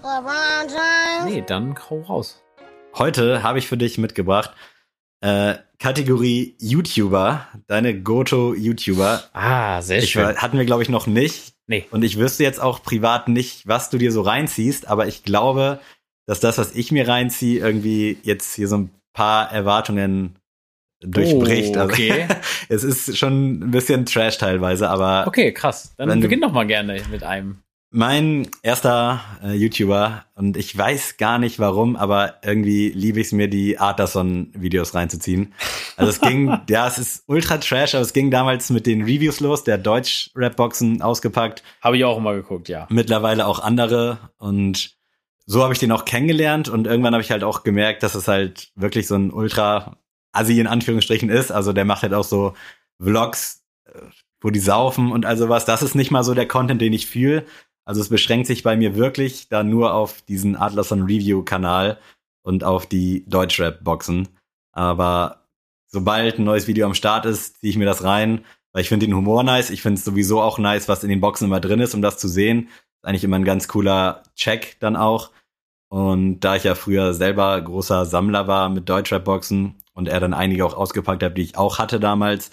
[1.25, 2.43] Nee, dann hau raus.
[2.97, 4.53] Heute habe ich für dich mitgebracht
[5.21, 9.23] äh, Kategorie YouTuber, deine Goto-YouTuber.
[9.34, 10.36] Ah, sehr ich, schön.
[10.36, 11.53] Hatten wir, glaube ich, noch nicht.
[11.67, 11.86] Nee.
[11.91, 15.80] Und ich wüsste jetzt auch privat nicht, was du dir so reinziehst, aber ich glaube,
[16.25, 20.36] dass das, was ich mir reinziehe, irgendwie jetzt hier so ein paar Erwartungen
[21.01, 21.77] durchbricht.
[21.77, 22.27] Oh, okay.
[22.69, 25.25] Also, es ist schon ein bisschen Trash teilweise, aber.
[25.27, 25.93] Okay, krass.
[25.97, 27.59] Dann beginn doch mal gerne mit einem.
[27.91, 33.31] Mein erster äh, YouTuber, und ich weiß gar nicht warum, aber irgendwie liebe ich es
[33.31, 35.55] mir, die Arterson-Videos reinzuziehen.
[35.97, 39.39] Also es ging, ja, es ist ultra trash, aber es ging damals mit den Reviews
[39.39, 41.63] los, der Deutsch-Rap-Boxen ausgepackt.
[41.81, 42.85] Habe ich auch immer geguckt, ja.
[42.91, 44.95] Mittlerweile auch andere und
[45.47, 48.27] so habe ich den auch kennengelernt und irgendwann habe ich halt auch gemerkt, dass es
[48.27, 49.97] halt wirklich so ein ultra
[50.32, 51.51] Assi in Anführungsstrichen ist.
[51.51, 52.53] Also der macht halt auch so
[53.01, 54.01] Vlogs, äh,
[54.41, 55.65] wo die saufen und also was.
[55.65, 57.45] Das ist nicht mal so der Content, den ich fühle.
[57.86, 61.99] Also es beschränkt sich bei mir wirklich da nur auf diesen Adlerson Review Kanal
[62.43, 64.27] und auf die Deutschrap Boxen.
[64.71, 65.47] Aber
[65.88, 69.07] sobald ein neues Video am Start ist, ziehe ich mir das rein, weil ich finde
[69.07, 69.71] den Humor nice.
[69.71, 72.17] Ich finde es sowieso auch nice, was in den Boxen immer drin ist, um das
[72.17, 72.69] zu sehen.
[73.01, 75.32] Ist eigentlich immer ein ganz cooler Check dann auch.
[75.89, 80.65] Und da ich ja früher selber großer Sammler war mit Deutschrap-Boxen und er dann einige
[80.65, 82.51] auch ausgepackt hat, die ich auch hatte damals,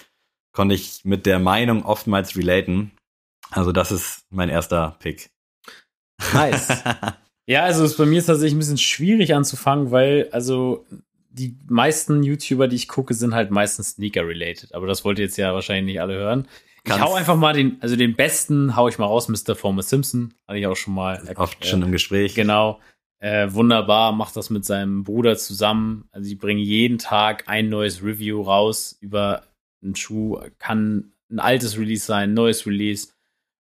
[0.52, 2.90] konnte ich mit der Meinung oftmals relaten.
[3.50, 5.30] Also das ist mein erster Pick.
[6.34, 6.82] Nice.
[7.46, 10.84] ja, also es, bei mir ist tatsächlich ein bisschen schwierig anzufangen, weil also
[11.30, 14.74] die meisten YouTuber, die ich gucke, sind halt meistens Sneaker-related.
[14.74, 16.48] Aber das wollt ihr jetzt ja wahrscheinlich nicht alle hören.
[16.84, 19.56] Ich hau einfach mal den, also den besten hau ich mal raus, Mr.
[19.56, 20.34] Thomas Simpson.
[20.48, 21.22] Hatte ich auch schon mal.
[21.36, 22.34] Oft äh, schon im Gespräch.
[22.34, 22.80] Genau.
[23.18, 26.08] Äh, wunderbar, macht das mit seinem Bruder zusammen.
[26.12, 29.44] Also die bringen jeden Tag ein neues Review raus über
[29.82, 30.38] einen Schuh.
[30.58, 33.08] Kann ein altes Release sein, neues Release,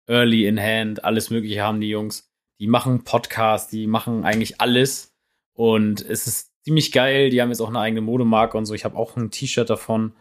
[0.08, 2.30] Early in Hand, alles mögliche haben die Jungs.
[2.60, 5.14] Die machen Podcasts, die machen eigentlich alles.
[5.54, 7.30] Und es ist ziemlich geil.
[7.30, 8.74] Die haben jetzt auch eine eigene Modemarke und so.
[8.74, 10.14] Ich habe auch ein T-Shirt davon.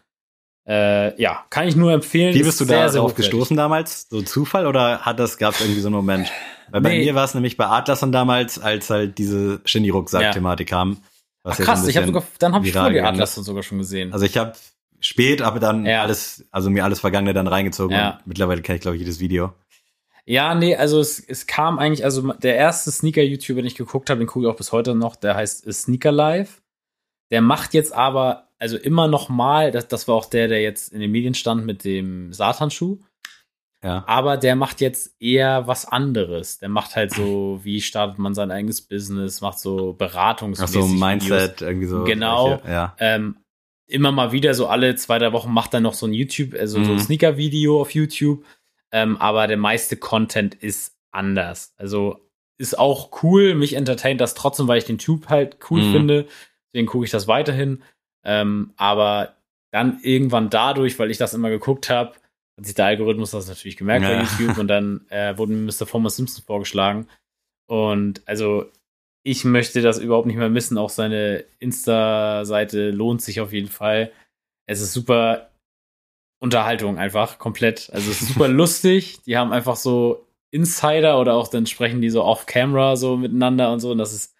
[0.67, 2.33] Äh, ja, kann ich nur empfehlen.
[2.33, 4.07] Wie bist du da darauf gestoßen damals?
[4.09, 6.31] So Zufall oder hat das gab es irgendwie so einen Moment?
[6.71, 7.05] Weil bei nee.
[7.05, 10.77] mir war es nämlich bei Atlason damals, als halt diese Shindy-Rucksack-Thematik ja.
[10.77, 10.97] kam.
[11.43, 14.13] Ach, krass, so ich habe sogar, dann habe ich vor dir Atlason sogar schon gesehen.
[14.13, 14.53] Also ich habe
[14.99, 16.01] spät, aber dann ja.
[16.01, 18.15] alles, also mir alles Vergangene dann reingezogen ja.
[18.17, 19.53] und mittlerweile kenne ich glaube ich jedes Video.
[20.25, 24.19] Ja, nee, also es, es kam eigentlich, also der erste Sneaker-YouTuber, den ich geguckt habe,
[24.19, 26.63] den gucke ich auch bis heute noch, der heißt Sneaker Live.
[27.29, 30.91] Der macht jetzt aber, also immer noch mal, das, das war auch der, der jetzt
[30.91, 32.99] in den Medien stand mit dem Satanschuh.
[33.83, 34.03] Ja.
[34.07, 36.57] Aber der macht jetzt eher was anderes.
[36.57, 40.87] Der macht halt so, wie startet man sein eigenes Business, macht so Beratungs Ach so,
[40.87, 41.61] Mindset, Videos.
[41.61, 42.03] irgendwie so.
[42.03, 42.49] Genau.
[42.51, 42.95] Welche, ja.
[42.99, 43.37] Ähm,
[43.87, 46.79] immer mal wieder, so alle zwei, drei Wochen macht er noch so ein YouTube, also
[46.79, 46.85] mhm.
[46.85, 48.43] so ein Sneaker-Video auf YouTube
[48.95, 51.73] ähm, aber der meiste Content ist anders.
[51.75, 55.91] Also ist auch cool, mich entertaint das trotzdem, weil ich den Tube halt cool mhm.
[55.91, 56.27] finde.
[56.71, 57.83] Deswegen gucke ich das weiterhin.
[58.23, 59.35] Ähm, aber
[59.71, 62.13] dann irgendwann dadurch, weil ich das immer geguckt habe,
[62.57, 64.09] hat sich der Algorithmus das natürlich gemerkt ja.
[64.09, 65.85] bei YouTube und dann äh, wurde mir Mr.
[65.85, 67.07] Thomas Simpson vorgeschlagen.
[67.67, 68.71] Und also
[69.23, 70.77] ich möchte das überhaupt nicht mehr missen.
[70.77, 74.11] Auch seine Insta-Seite lohnt sich auf jeden Fall.
[74.67, 75.49] Es ist super
[76.39, 77.89] Unterhaltung einfach komplett.
[77.91, 79.21] Also es ist super lustig.
[79.25, 83.79] Die haben einfach so Insider oder auch dann sprechen die so off-camera so miteinander und
[83.79, 83.91] so.
[83.91, 84.34] Und das ist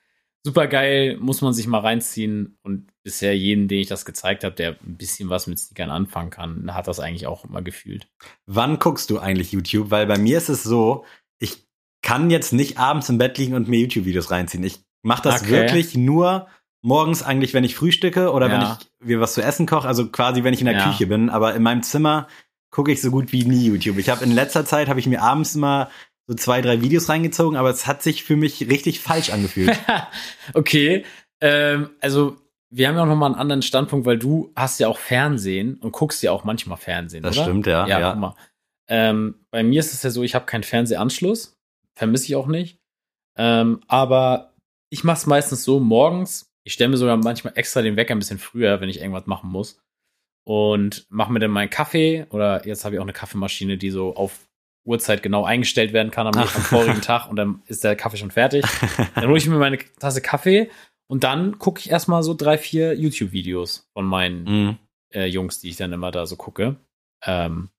[0.46, 2.58] super geil, muss man sich mal reinziehen.
[2.62, 6.30] Und bisher jeden, den ich das gezeigt habe, der ein bisschen was mit Sneakern anfangen
[6.30, 8.08] kann, hat das eigentlich auch immer gefühlt.
[8.46, 9.90] Wann guckst du eigentlich YouTube?
[9.90, 11.04] Weil bei mir ist es so,
[11.40, 11.68] ich
[12.04, 14.64] kann jetzt nicht abends im Bett liegen und mir YouTube-Videos reinziehen.
[14.64, 15.52] Ich mache das okay.
[15.52, 16.48] wirklich nur
[16.84, 18.54] morgens eigentlich, wenn ich frühstücke oder ja.
[18.54, 20.86] wenn ich mir was zu essen koche, also quasi, wenn ich in der ja.
[20.86, 21.32] Küche bin.
[21.32, 22.28] Aber in meinem Zimmer
[22.70, 23.98] gucke ich so gut wie nie YouTube.
[23.98, 25.90] Ich habe in letzter Zeit habe ich mir abends immer
[26.28, 29.78] so zwei, drei Videos reingezogen, aber es hat sich für mich richtig falsch angefühlt.
[30.54, 31.06] okay,
[31.42, 32.38] ähm, also
[32.70, 35.76] wir haben ja auch noch mal einen anderen Standpunkt, weil du hast ja auch Fernsehen
[35.76, 37.46] und guckst ja auch manchmal Fernsehen, das oder?
[37.46, 37.88] stimmt, ja.
[37.88, 38.16] Ja, ja.
[38.16, 38.36] mal.
[38.88, 41.58] Ähm, bei mir ist es ja so, ich habe keinen Fernsehanschluss,
[41.96, 42.80] vermisse ich auch nicht.
[43.38, 44.54] Ähm, aber
[44.90, 48.20] ich mache es meistens so morgens, ich stelle mir sogar manchmal extra den Wecker ein
[48.20, 49.80] bisschen früher, wenn ich irgendwas machen muss.
[50.44, 54.16] Und mache mir dann meinen Kaffee oder jetzt habe ich auch eine Kaffeemaschine, die so
[54.16, 54.48] auf
[54.86, 58.32] Uhrzeit genau eingestellt werden kann am, am vorigen Tag und dann ist der Kaffee schon
[58.32, 58.66] fertig.
[59.16, 60.70] Dann hole ich mir meine Tasse Kaffee
[61.08, 64.78] und dann gucke ich erstmal so drei, vier YouTube-Videos von meinen mhm.
[65.14, 66.78] äh, Jungs, die ich dann immer da so gucke.
[67.24, 67.70] Ähm,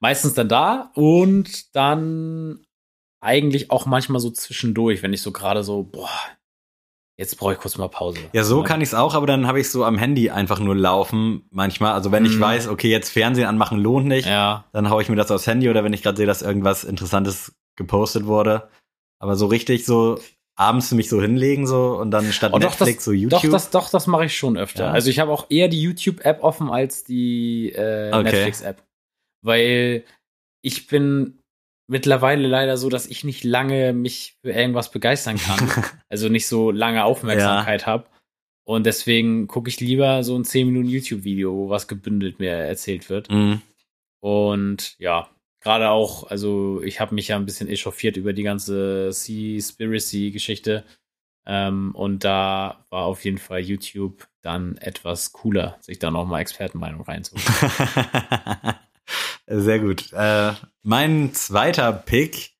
[0.00, 2.66] meistens dann da und dann
[3.20, 6.10] eigentlich auch manchmal so zwischendurch, wenn ich so gerade so, boah,
[7.18, 8.18] Jetzt brauche ich kurz mal Pause.
[8.32, 10.74] Ja, so kann ich es auch, aber dann habe ich so am Handy einfach nur
[10.74, 11.92] laufen manchmal.
[11.92, 12.40] Also wenn ich mhm.
[12.40, 14.64] weiß, okay, jetzt Fernsehen anmachen lohnt nicht, ja.
[14.72, 17.54] dann haue ich mir das aufs Handy oder wenn ich gerade sehe, dass irgendwas Interessantes
[17.76, 18.68] gepostet wurde.
[19.18, 20.18] Aber so richtig so
[20.56, 23.42] abends mich so hinlegen so und dann statt oh, Netflix das, so YouTube.
[23.42, 24.84] Doch, das, doch, das mache ich schon öfter.
[24.84, 24.90] Ja.
[24.90, 28.22] Also ich habe auch eher die YouTube-App offen als die äh, okay.
[28.22, 28.82] Netflix-App.
[29.42, 30.04] Weil
[30.62, 31.41] ich bin
[31.86, 35.68] mittlerweile leider so, dass ich nicht lange mich für irgendwas begeistern kann.
[36.08, 37.86] also nicht so lange Aufmerksamkeit ja.
[37.86, 38.06] habe.
[38.64, 43.10] Und deswegen gucke ich lieber so ein 10 Minuten YouTube-Video, wo was gebündelt mir erzählt
[43.10, 43.30] wird.
[43.30, 43.60] Mhm.
[44.20, 45.28] Und ja,
[45.60, 50.84] gerade auch, also ich habe mich ja ein bisschen echauffiert über die ganze Seaspiracy-Geschichte.
[51.44, 57.02] Ähm, und da war auf jeden Fall YouTube dann etwas cooler, sich da nochmal Expertenmeinung
[57.02, 57.44] reinzuholen.
[59.46, 60.12] Sehr gut.
[60.12, 62.52] Äh, mein zweiter Pick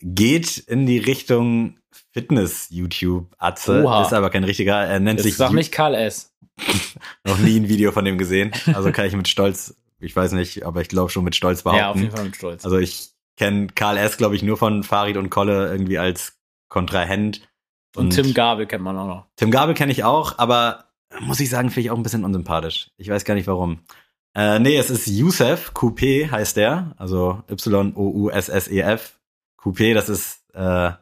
[0.00, 1.78] geht in die Richtung
[2.12, 3.80] Fitness-YouTube-Atze.
[4.02, 4.76] Ist aber kein richtiger.
[4.76, 5.36] Er nennt das sich.
[5.36, 6.34] Sag nicht Karl S.
[7.24, 8.52] Noch nie ein Video von dem gesehen.
[8.74, 11.80] Also kann ich mit Stolz, ich weiß nicht, aber ich glaube schon mit Stolz behaupten.
[11.80, 12.64] Ja, auf jeden Fall mit Stolz.
[12.64, 16.38] Also ich kenne Karl S, glaube ich, nur von Farid und Kolle irgendwie als
[16.68, 17.48] Kontrahent.
[17.96, 19.26] Und, und Tim Gabel kennt man auch noch.
[19.36, 20.84] Tim Gabel kenne ich auch, aber
[21.20, 22.90] muss ich sagen, finde ich auch ein bisschen unsympathisch.
[22.96, 23.80] Ich weiß gar nicht warum.
[24.34, 29.18] Äh, nee, es ist Youssef, Coupé heißt der, also Y-O-U-S-S-E-F.
[29.60, 30.92] Coupé, das ist, äh,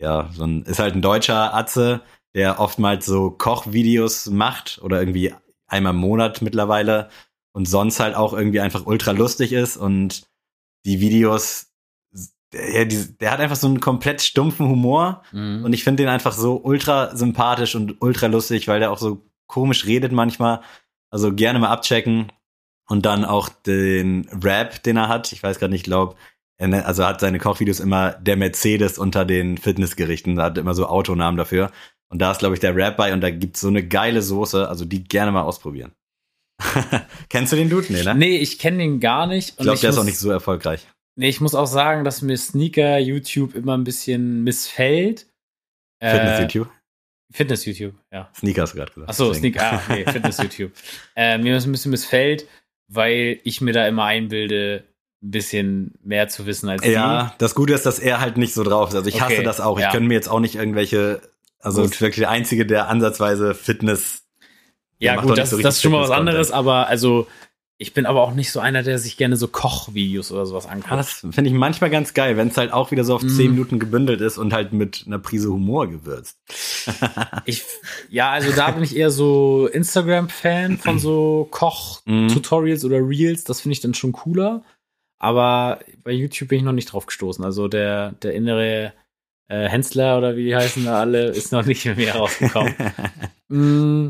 [0.00, 2.02] ja, so ein, ist halt ein deutscher Atze,
[2.34, 5.34] der oftmals so Kochvideos macht oder irgendwie
[5.66, 7.08] einmal im Monat mittlerweile
[7.52, 10.22] und sonst halt auch irgendwie einfach ultra lustig ist und
[10.84, 11.72] die Videos,
[12.52, 15.64] der, der hat einfach so einen komplett stumpfen Humor Mhm.
[15.64, 19.26] und ich finde den einfach so ultra sympathisch und ultra lustig, weil der auch so
[19.46, 20.62] komisch redet manchmal.
[21.10, 22.32] Also gerne mal abchecken
[22.88, 25.32] und dann auch den Rap, den er hat.
[25.32, 26.16] Ich weiß gerade nicht, glaub,
[26.58, 30.36] er nennt- also er hat seine Kochvideos immer der Mercedes unter den Fitnessgerichten.
[30.36, 31.70] Da hat immer so Autonamen dafür.
[32.08, 34.68] Und da ist, glaube ich, der Rap bei und da gibt's so eine geile Soße.
[34.68, 35.92] Also die gerne mal ausprobieren.
[37.28, 37.92] Kennst du den Dude?
[37.92, 38.14] Nee, ne?
[38.14, 39.50] Nee, ich kenne den gar nicht.
[39.50, 40.86] ich glaube, der ist muss- auch nicht so erfolgreich.
[41.16, 45.26] Nee, ich muss auch sagen, dass mir Sneaker YouTube immer ein bisschen missfällt.
[46.00, 46.70] Äh, Fitness-YouTube?
[47.32, 48.30] Fitness YouTube, ja.
[48.36, 49.10] Sneaker hast du gerade gesagt.
[49.10, 49.32] Achso.
[49.34, 50.72] Sneaker, ah, nee, Fitness YouTube.
[51.16, 52.46] Äh, mir ist ein bisschen missfällt,
[52.94, 54.84] weil ich mir da immer einbilde,
[55.22, 58.64] ein bisschen mehr zu wissen als Ja, das Gute ist, dass er halt nicht so
[58.64, 58.94] drauf ist.
[58.96, 59.78] Also ich hasse Okay, das auch.
[59.78, 59.90] Ich ja.
[59.90, 61.20] könnte mir jetzt auch nicht irgendwelche,
[61.60, 61.92] also Gut.
[61.92, 64.24] ist wirklich der Einzige, der ansatzweise Fitness.
[64.98, 67.26] Ja, gut, das, das ist schon mal was anderes, aber also,
[67.82, 70.92] ich bin aber auch nicht so einer, der sich gerne so Kochvideos oder sowas anguckt.
[70.92, 73.28] Das finde ich manchmal ganz geil, wenn es halt auch wieder so auf Mm.
[73.28, 76.38] zehn Minuten gebündelt ist und halt mit einer Prise Humor gewürzt.
[77.44, 77.64] Ich,
[78.08, 81.48] ja, also da bin ich eher so Instagram-Fan von so.
[81.50, 83.44] Koch-Tutorials oder Reels.
[83.44, 84.62] Das finde ich dann schon cooler.
[85.18, 87.44] Aber bei YouTube bin ich noch nicht drauf gestoßen.
[87.44, 88.92] Also der, der innere
[89.48, 92.74] äh, Hensler oder wie die heißen da alle, ist noch nicht mir rausgekommen.
[93.48, 94.08] mm,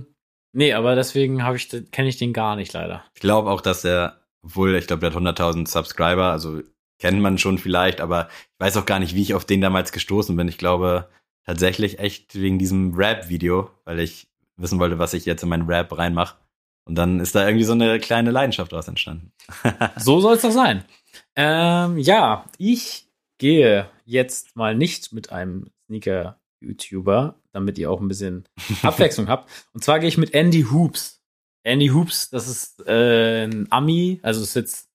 [0.52, 3.04] nee, aber deswegen habe ich, kenne ich den gar nicht leider.
[3.14, 6.60] Ich glaube auch, dass er, obwohl ich glaube, der hat 100.000 Subscriber, also
[6.98, 9.92] kennt man schon vielleicht, aber ich weiß auch gar nicht, wie ich auf den damals
[9.92, 10.48] gestoßen bin.
[10.48, 11.08] Ich glaube
[11.44, 15.96] tatsächlich echt wegen diesem Rap-Video, weil ich wissen wollte, was ich jetzt in meinen Rap
[15.96, 16.36] reinmache.
[16.84, 19.32] Und dann ist da irgendwie so eine kleine Leidenschaft daraus entstanden.
[19.96, 20.84] So soll es doch sein.
[21.36, 23.06] Ähm, ja, ich
[23.38, 25.70] gehe jetzt mal nicht mit einem
[26.62, 28.44] Sneaker-YouTuber, damit ihr auch ein bisschen
[28.82, 29.50] Abwechslung habt.
[29.72, 31.20] Und zwar gehe ich mit Andy Hoops.
[31.64, 34.88] Andy Hoops, das ist äh, ein Ami, also ist jetzt,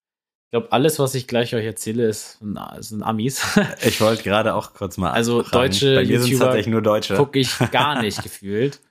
[0.48, 3.42] ich glaube, alles, was ich gleich euch erzähle, ist, ein- sind Amis.
[3.86, 5.52] Ich wollte gerade auch kurz mal Also fragen.
[5.52, 7.16] deutsche Bei mir YouTuber tatsächlich nur Deutsche.
[7.16, 8.82] Gucke ich gar nicht gefühlt.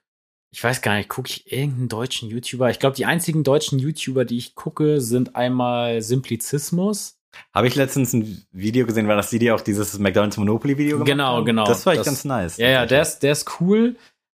[0.53, 2.71] Ich weiß gar nicht, gucke ich irgendeinen deutschen YouTuber?
[2.71, 7.16] Ich glaube, die einzigen deutschen YouTuber, die ich gucke, sind einmal Simplizismus.
[7.55, 10.97] Habe ich letztens ein Video gesehen, war das die, die auch dieses McDonald's Monopoly Video
[10.99, 11.45] gemacht Genau, haben?
[11.47, 11.65] genau.
[11.65, 12.57] Das war echt Das- ganz nice.
[12.59, 13.97] Ja, ja, der ist, der ist cool.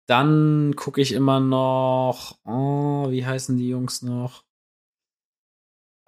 [0.07, 4.43] Dann gucke ich immer noch, oh, wie heißen die Jungs noch?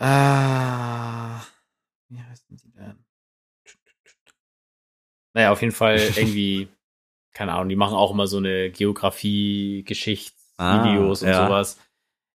[0.02, 1.42] Ah,
[2.08, 3.04] wie heißen die denn?
[5.34, 6.70] Naja, auf jeden Fall irgendwie,
[7.34, 11.46] keine Ahnung, die machen auch immer so eine Geografie, Geschichtsvideos Ah, und ja.
[11.48, 11.80] sowas.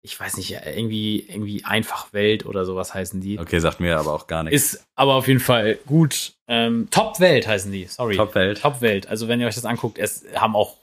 [0.06, 3.38] Ich weiß nicht, irgendwie, irgendwie einfach Welt oder sowas heißen die.
[3.38, 4.74] Okay, sagt mir aber auch gar nichts.
[4.74, 6.34] Ist aber auf jeden Fall gut.
[6.46, 8.14] Ähm, Top Welt heißen die, sorry.
[8.14, 8.60] Top-Welt.
[8.60, 9.08] Top Welt.
[9.08, 10.76] Also wenn ihr euch das anguckt, es haben auch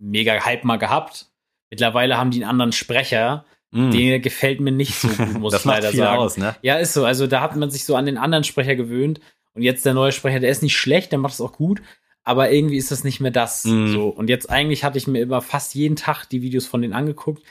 [0.00, 1.26] mega Hype mal gehabt.
[1.70, 3.44] Mittlerweile haben die einen anderen Sprecher.
[3.70, 3.92] Mm.
[3.92, 6.18] Der gefällt mir nicht so gut, muss das ich macht leider viel sagen.
[6.18, 6.56] aus, ne?
[6.62, 7.04] Ja, ist so.
[7.04, 9.20] Also da hat man sich so an den anderen Sprecher gewöhnt.
[9.54, 11.80] Und jetzt der neue Sprecher, der ist nicht schlecht, der macht es auch gut.
[12.24, 13.64] Aber irgendwie ist das nicht mehr das.
[13.66, 13.92] Mhm.
[13.92, 14.08] So.
[14.08, 17.44] Und jetzt eigentlich hatte ich mir immer fast jeden Tag die Videos von denen angeguckt.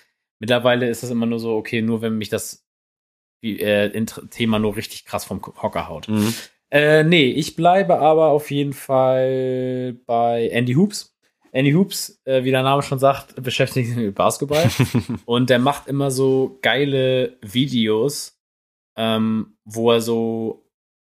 [0.43, 2.67] Mittlerweile ist das immer nur so, okay, nur wenn mich das
[3.41, 3.89] äh,
[4.29, 6.09] Thema nur richtig krass vom Hocker haut.
[6.09, 6.33] Mhm.
[6.69, 11.17] Äh, nee, ich bleibe aber auf jeden Fall bei Andy Hoops.
[11.53, 14.69] Andy Hoops, äh, wie der Name schon sagt, beschäftigt sich mit Basketball.
[15.25, 18.37] und der macht immer so geile Videos,
[18.97, 20.69] ähm, wo er so,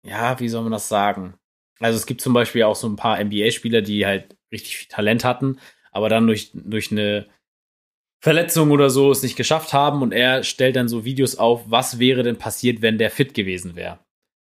[0.03, 1.33] ja, wie soll man das sagen?
[1.81, 5.25] Also es gibt zum Beispiel auch so ein paar NBA-Spieler, die halt richtig viel Talent
[5.25, 5.61] hatten,
[5.93, 7.27] aber dann durch, durch eine
[8.25, 11.99] Verletzung oder so es nicht geschafft haben und er stellt dann so Videos auf, was
[11.99, 13.99] wäre denn passiert, wenn der fit gewesen wäre.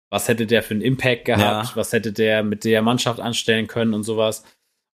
[0.10, 1.70] Was hätte der für einen Impact gehabt?
[1.70, 1.76] Ja.
[1.76, 4.44] Was hätte der mit der Mannschaft anstellen können und sowas?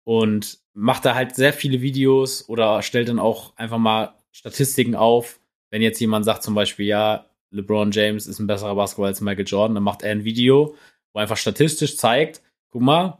[0.03, 5.39] Und macht da halt sehr viele Videos oder stellt dann auch einfach mal Statistiken auf.
[5.71, 9.47] Wenn jetzt jemand sagt zum Beispiel, ja, LeBron James ist ein besserer Basketballer als Michael
[9.47, 10.75] Jordan, dann macht er ein Video,
[11.11, 13.17] wo einfach statistisch zeigt, guck mal,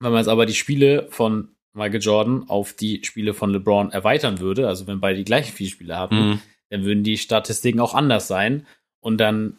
[0.00, 4.40] wenn man jetzt aber die Spiele von Michael Jordan auf die Spiele von LeBron erweitern
[4.40, 6.42] würde, also wenn beide die gleichen vier Spiele haben, Mhm.
[6.70, 8.66] dann würden die Statistiken auch anders sein.
[9.00, 9.58] Und dann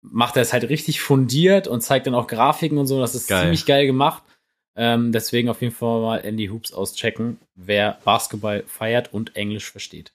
[0.00, 3.00] macht er es halt richtig fundiert und zeigt dann auch Grafiken und so.
[3.00, 3.42] Das ist Geil.
[3.42, 4.22] ziemlich geil gemacht.
[4.76, 10.12] Ähm, deswegen auf jeden Fall mal Andy Hoops auschecken, wer Basketball feiert und Englisch versteht.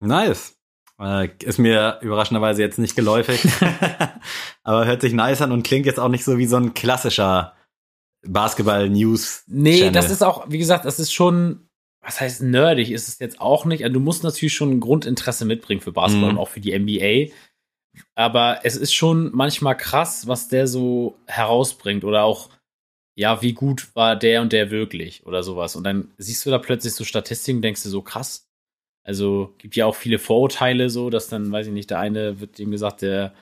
[0.00, 0.56] Nice.
[1.00, 3.40] Äh, ist mir überraschenderweise jetzt nicht geläufig.
[4.62, 7.54] Aber hört sich nice an und klingt jetzt auch nicht so wie so ein klassischer
[8.26, 9.44] Basketball-News.
[9.46, 9.92] Nee, Channel.
[9.92, 11.68] das ist auch, wie gesagt, das ist schon,
[12.02, 13.82] was heißt nerdig, ist es jetzt auch nicht.
[13.84, 16.36] Also du musst natürlich schon ein Grundinteresse mitbringen für Basketball Mhm.
[16.38, 17.32] und auch für die NBA.
[18.14, 22.50] Aber es ist schon manchmal krass, was der so herausbringt oder auch,
[23.16, 25.76] ja, wie gut war der und der wirklich oder sowas.
[25.76, 28.46] Und dann siehst du da plötzlich so Statistiken, denkst du so krass.
[29.02, 32.58] Also gibt ja auch viele Vorurteile so, dass dann, weiß ich nicht, der eine wird
[32.58, 33.34] ihm gesagt, der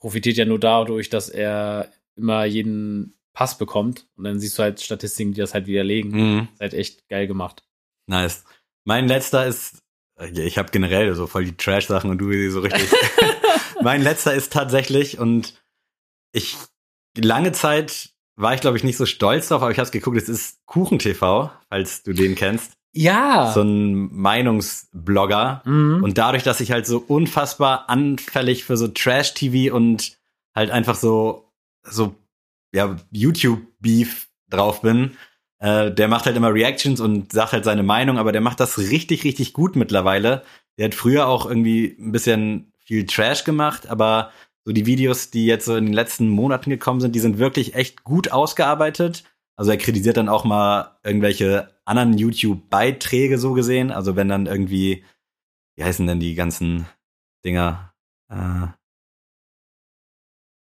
[0.00, 4.06] profitiert ja nur dadurch, dass er immer jeden Pass bekommt.
[4.16, 6.10] Und dann siehst du halt Statistiken, die das halt widerlegen.
[6.10, 6.48] Mhm.
[6.54, 7.64] ist halt echt geil gemacht.
[8.06, 8.44] Nice.
[8.84, 9.78] Mein letzter ist,
[10.20, 12.90] ich habe generell so voll die Trash-Sachen und du so richtig.
[13.82, 15.62] mein letzter ist tatsächlich und
[16.32, 16.56] ich
[17.16, 20.16] lange Zeit war ich glaube ich nicht so stolz drauf, aber ich habe es geguckt.
[20.16, 22.72] Es ist Kuchen TV, falls du den kennst.
[22.94, 23.52] Ja.
[23.52, 25.62] So ein Meinungsblogger.
[25.64, 26.02] Mhm.
[26.02, 30.18] Und dadurch, dass ich halt so unfassbar anfällig für so Trash-TV und
[30.54, 31.50] halt einfach so,
[31.82, 32.14] so,
[32.74, 35.16] ja, YouTube-Beef drauf bin,
[35.58, 38.78] äh, der macht halt immer Reactions und sagt halt seine Meinung, aber der macht das
[38.78, 40.42] richtig, richtig gut mittlerweile.
[40.76, 44.32] Der hat früher auch irgendwie ein bisschen viel Trash gemacht, aber
[44.64, 47.74] so die Videos, die jetzt so in den letzten Monaten gekommen sind, die sind wirklich
[47.74, 49.24] echt gut ausgearbeitet.
[49.56, 53.92] Also er kritisiert dann auch mal irgendwelche anderen YouTube-Beiträge so gesehen.
[53.92, 55.04] Also wenn dann irgendwie,
[55.76, 56.86] wie heißen denn die ganzen
[57.44, 57.92] Dinger?
[58.28, 58.68] Äh,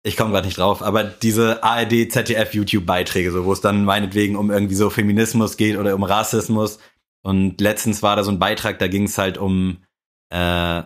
[0.06, 4.36] ich komme gerade nicht drauf, aber diese ARD, ZDF, YouTube-Beiträge, so, wo es dann meinetwegen
[4.36, 6.78] um irgendwie so Feminismus geht oder um Rassismus.
[7.22, 9.78] Und letztens war da so ein Beitrag, da ging es halt um
[10.30, 10.82] äh,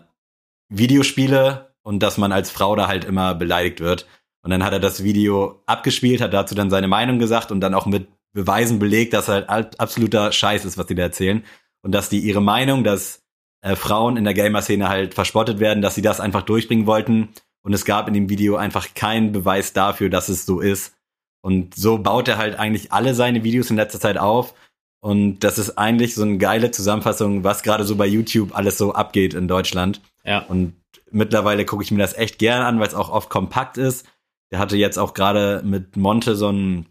[0.70, 4.06] Videospiele und dass man als Frau da halt immer beleidigt wird.
[4.42, 7.74] Und dann hat er das Video abgespielt, hat dazu dann seine Meinung gesagt und dann
[7.74, 11.44] auch mit Beweisen belegt, dass halt absoluter Scheiß ist, was die da erzählen.
[11.82, 13.22] Und dass die ihre Meinung, dass
[13.60, 17.28] äh, Frauen in der Gamer-Szene halt verspottet werden, dass sie das einfach durchbringen wollten.
[17.62, 20.96] Und es gab in dem Video einfach keinen Beweis dafür, dass es so ist.
[21.42, 24.54] Und so baut er halt eigentlich alle seine Videos in letzter Zeit auf.
[25.00, 28.92] Und das ist eigentlich so eine geile Zusammenfassung, was gerade so bei YouTube alles so
[28.92, 30.00] abgeht in Deutschland.
[30.24, 30.40] Ja.
[30.40, 30.74] Und
[31.11, 34.06] mittlerweile gucke ich mir das echt gerne an, weil es auch oft kompakt ist.
[34.52, 36.86] Der hatte jetzt auch gerade mit Monte so ein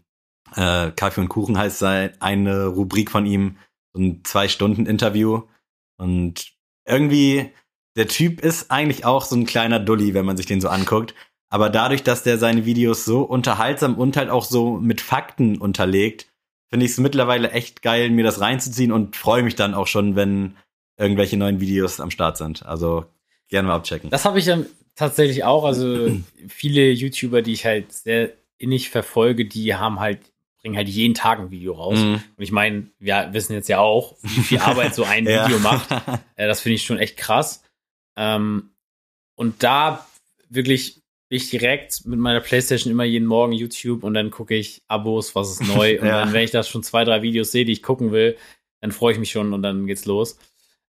[0.56, 3.56] äh, Kaffee und Kuchen heißt sein, eine Rubrik von ihm,
[3.92, 5.42] so ein Zwei-Stunden-Interview.
[5.96, 6.52] Und
[6.86, 7.52] irgendwie,
[7.96, 11.14] der Typ ist eigentlich auch so ein kleiner Dulli, wenn man sich den so anguckt.
[11.48, 16.26] Aber dadurch, dass der seine Videos so unterhaltsam und halt auch so mit Fakten unterlegt,
[16.68, 20.14] finde ich es mittlerweile echt geil, mir das reinzuziehen und freue mich dann auch schon,
[20.14, 20.56] wenn
[20.96, 22.64] irgendwelche neuen Videos am Start sind.
[22.64, 23.04] Also
[23.48, 24.10] gerne mal abchecken.
[24.10, 24.58] Das habe ich ja
[24.94, 25.64] tatsächlich auch.
[25.64, 26.10] Also
[26.48, 30.20] viele YouTuber, die ich halt sehr innig verfolge, die haben halt
[30.60, 31.98] bringen halt jeden Tag ein Video raus.
[31.98, 32.22] Mhm.
[32.36, 35.46] Und ich meine, wir wissen jetzt ja auch, wie viel Arbeit so ein Ja.
[35.46, 35.88] Video macht.
[36.36, 37.62] Äh, das finde ich schon echt krass.
[38.16, 38.70] Ähm,
[39.36, 40.06] und da
[40.48, 40.96] wirklich
[41.28, 45.34] bin ich direkt mit meiner Playstation immer jeden Morgen YouTube und dann gucke ich Abos,
[45.36, 45.98] was ist neu.
[46.00, 46.20] Und Ja.
[46.24, 48.36] dann, wenn ich da schon zwei, drei Videos sehe, die ich gucken will,
[48.80, 50.38] dann freue ich mich schon und dann geht's los.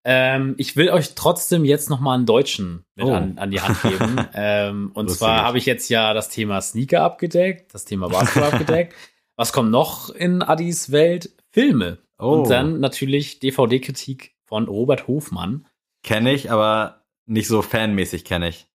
[0.03, 3.13] Ähm, ich will euch trotzdem jetzt noch mal einen Deutschen mit Oh.
[3.13, 4.17] an, an die Hand geben.
[4.34, 5.19] ähm, und Lustig.
[5.19, 8.95] zwar habe ich jetzt ja das Thema Sneaker abgedeckt, das Thema Basketball abgedeckt.
[9.36, 11.32] Was kommt noch in Addis Welt?
[11.51, 11.99] Filme.
[12.17, 12.34] Oh.
[12.41, 15.67] Und dann natürlich DVD-Kritik von Robert Hofmann.
[16.03, 17.01] Kenne ich, aber
[17.32, 18.67] nicht so fanmäßig kenne ich.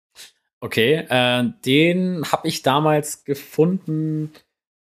[0.61, 4.32] Okay, äh, den habe ich damals gefunden,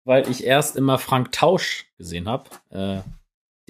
[0.04, 2.48] weil ich erst immer Frank Tausch gesehen habe.
[2.70, 3.00] Äh,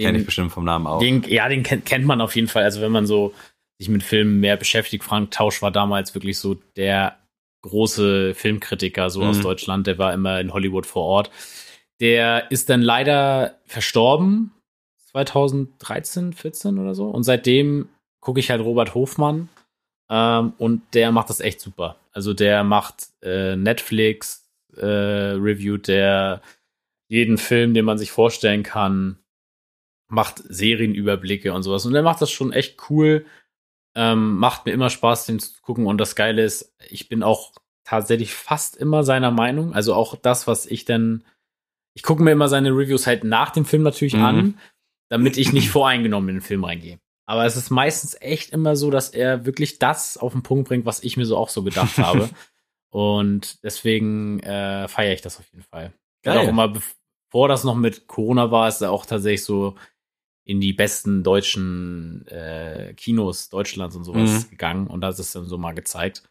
[0.01, 0.99] Kenne ich bestimmt vom Namen auch.
[0.99, 2.65] den, ja, den kennt, kennt man auf jeden Fall.
[2.65, 3.33] Also wenn man so
[3.79, 7.17] sich mit Filmen mehr beschäftigt, Frank Tausch war damals wirklich so der
[7.63, 9.43] große Filmkritiker so aus Mhm.
[9.43, 9.87] Deutschland.
[9.87, 11.31] Der war immer in Hollywood vor Ort.
[12.01, 14.51] Der ist dann leider verstorben
[15.13, 17.09] 2013, 14 oder so.
[17.09, 17.89] Und seitdem
[18.21, 19.49] gucke ich halt Robert Hofmann.
[20.11, 21.97] Ähm, und der macht das echt super.
[22.13, 26.43] Also der macht äh, Netflix, äh, reviewt der
[27.09, 29.19] jeden Film, den man sich vorstellen kann,
[30.09, 31.87] macht Serienüberblicke und sowas.
[31.87, 33.27] Und der macht das schon echt cool.
[33.97, 35.87] Ähm, macht mir immer Spaß, den zu gucken.
[35.87, 37.53] Und das Geile ist, ich bin auch
[37.85, 39.75] tatsächlich fast immer seiner Meinung.
[39.75, 41.25] Also auch das, was ich dann.
[41.97, 44.25] Ich gucke mir immer seine Reviews halt nach dem Film natürlich Mhm.
[44.25, 44.59] an,
[45.11, 46.99] damit ich nicht voreingenommen in den Film reingehe.
[47.27, 50.85] Aber es ist meistens echt immer so, dass er wirklich das auf den Punkt bringt,
[50.85, 52.29] was ich mir so auch so gedacht habe.
[52.91, 55.93] Und deswegen äh, feiere ich das auf jeden Fall.
[56.23, 56.39] Geil.
[56.39, 59.75] Auch immer, bevor das noch mit Corona war, ist er auch tatsächlich so
[60.45, 64.51] in die besten deutschen äh, Kinos Deutschlands und sowas Mhm.
[64.51, 66.23] gegangen und das ist dann so mal gezeigt.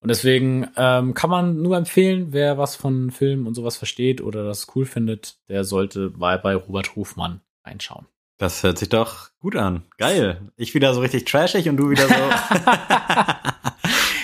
[0.00, 4.44] Und deswegen ähm, kann man nur empfehlen, wer was von Film und sowas versteht oder
[4.44, 8.06] das cool findet, der sollte mal bei Robert Hofmann reinschauen.
[8.38, 9.84] Das hört sich doch gut an.
[9.98, 10.50] Geil.
[10.56, 12.14] Ich wieder so richtig trashig und du wieder so.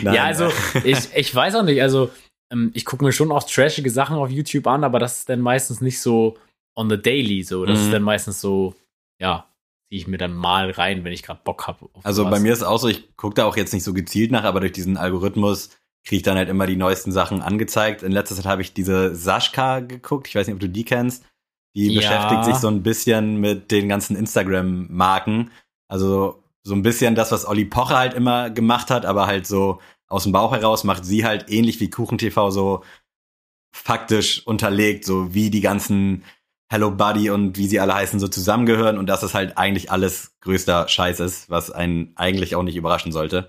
[0.02, 0.50] Nein, ja, also
[0.84, 2.10] ich, ich weiß auch nicht, also
[2.50, 5.40] ähm, ich gucke mir schon auch trashige Sachen auf YouTube an, aber das ist dann
[5.40, 6.36] meistens nicht so
[6.74, 7.64] on the daily so.
[7.66, 7.84] Das Mhm.
[7.84, 8.74] ist dann meistens so,
[9.20, 9.46] ja,
[9.88, 11.88] ziehe ich mir dann mal rein, wenn ich gerade Bock habe.
[12.02, 14.30] Also bei mir ist es auch so, ich gucke da auch jetzt nicht so gezielt
[14.32, 15.70] nach, aber durch diesen Algorithmus
[16.04, 18.02] kriege ich dann halt immer die neuesten Sachen angezeigt.
[18.02, 20.28] In letzter Zeit habe ich diese Sashka geguckt.
[20.28, 21.24] Ich weiß nicht, ob du die kennst.
[21.74, 21.94] Die Ja.
[22.00, 25.50] beschäftigt sich so ein bisschen mit den ganzen Instagram-Marken.
[25.88, 29.80] Also so ein bisschen das, was Olli Pocher halt immer gemacht hat, aber halt so
[30.08, 32.82] aus dem Bauch heraus macht sie halt ähnlich wie KuchenTV so
[33.72, 36.24] faktisch unterlegt, so wie die ganzen
[36.72, 40.36] Hello Buddy und wie sie alle heißen, so zusammengehören und dass es halt eigentlich alles
[40.40, 43.48] größter Scheiß ist, was einen eigentlich auch nicht überraschen sollte.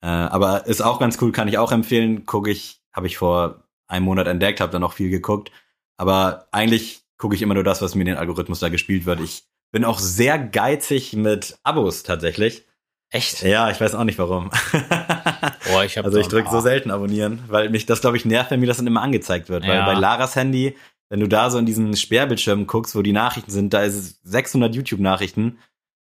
[0.00, 2.26] Äh, aber ist auch ganz cool, kann ich auch empfehlen.
[2.26, 5.50] Gucke ich, habe ich vor einem Monat entdeckt, habe dann auch viel geguckt.
[5.96, 9.20] Aber eigentlich gucke ich immer nur das, was mir in den Algorithmus da gespielt wird.
[9.20, 12.64] Ich bin auch sehr geizig mit Abos tatsächlich.
[13.10, 13.42] Echt?
[13.42, 14.50] Ja, ich weiß auch nicht warum.
[15.70, 18.50] Boah, ich hab also ich drücke so selten abonnieren, weil mich das, glaube ich, nervt,
[18.50, 19.62] wenn mir das dann immer angezeigt wird.
[19.66, 19.86] Weil Ja.
[19.86, 20.76] bei Laras Handy,
[21.10, 24.20] wenn du da so in diesen Sperrbildschirm guckst, wo die Nachrichten sind, da ist es
[24.24, 25.58] 600 YouTube-Nachrichten,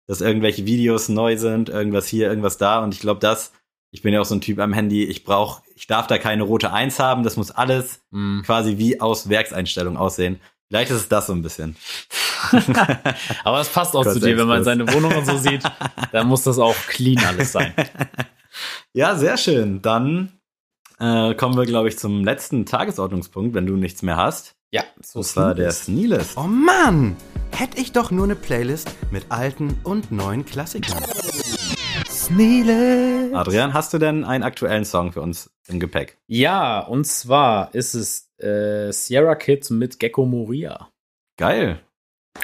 [0.06, 2.80] dass irgendwelche Videos neu sind, irgendwas hier, irgendwas da.
[2.84, 3.52] Und ich glaube, das,
[3.90, 6.42] ich bin ja auch so ein Typ am Handy, ich brauche, ich darf da keine
[6.42, 8.42] rote Eins haben, das muss alles Hm.
[8.44, 10.40] quasi wie aus Werkseinstellung aussehen.
[10.68, 11.76] Vielleicht ist es das so ein bisschen.
[13.44, 15.62] Aber es passt auch Kurz zu dir, wenn man seine Wohnung und so sieht,
[16.12, 17.72] dann muss das auch clean alles sein.
[18.94, 19.82] Ja, sehr schön.
[19.82, 20.32] Dann
[20.98, 24.54] äh, kommen wir, glaube ich, zum letzten Tagesordnungspunkt, wenn du nichts mehr hast.
[24.72, 26.36] Ja, so Das war der Sneelist.
[26.38, 27.16] Oh Mann!
[27.50, 31.04] Hätte ich doch nur eine Playlist mit alten und neuen Klassikern.
[32.26, 33.34] Sneelist!
[33.34, 36.18] Adrian, hast du denn einen aktuellen Song für uns im Gepäck?
[36.26, 40.88] Ja, und zwar ist es äh, Sierra Kid mit Gecko Moria.
[41.38, 41.78] Geil.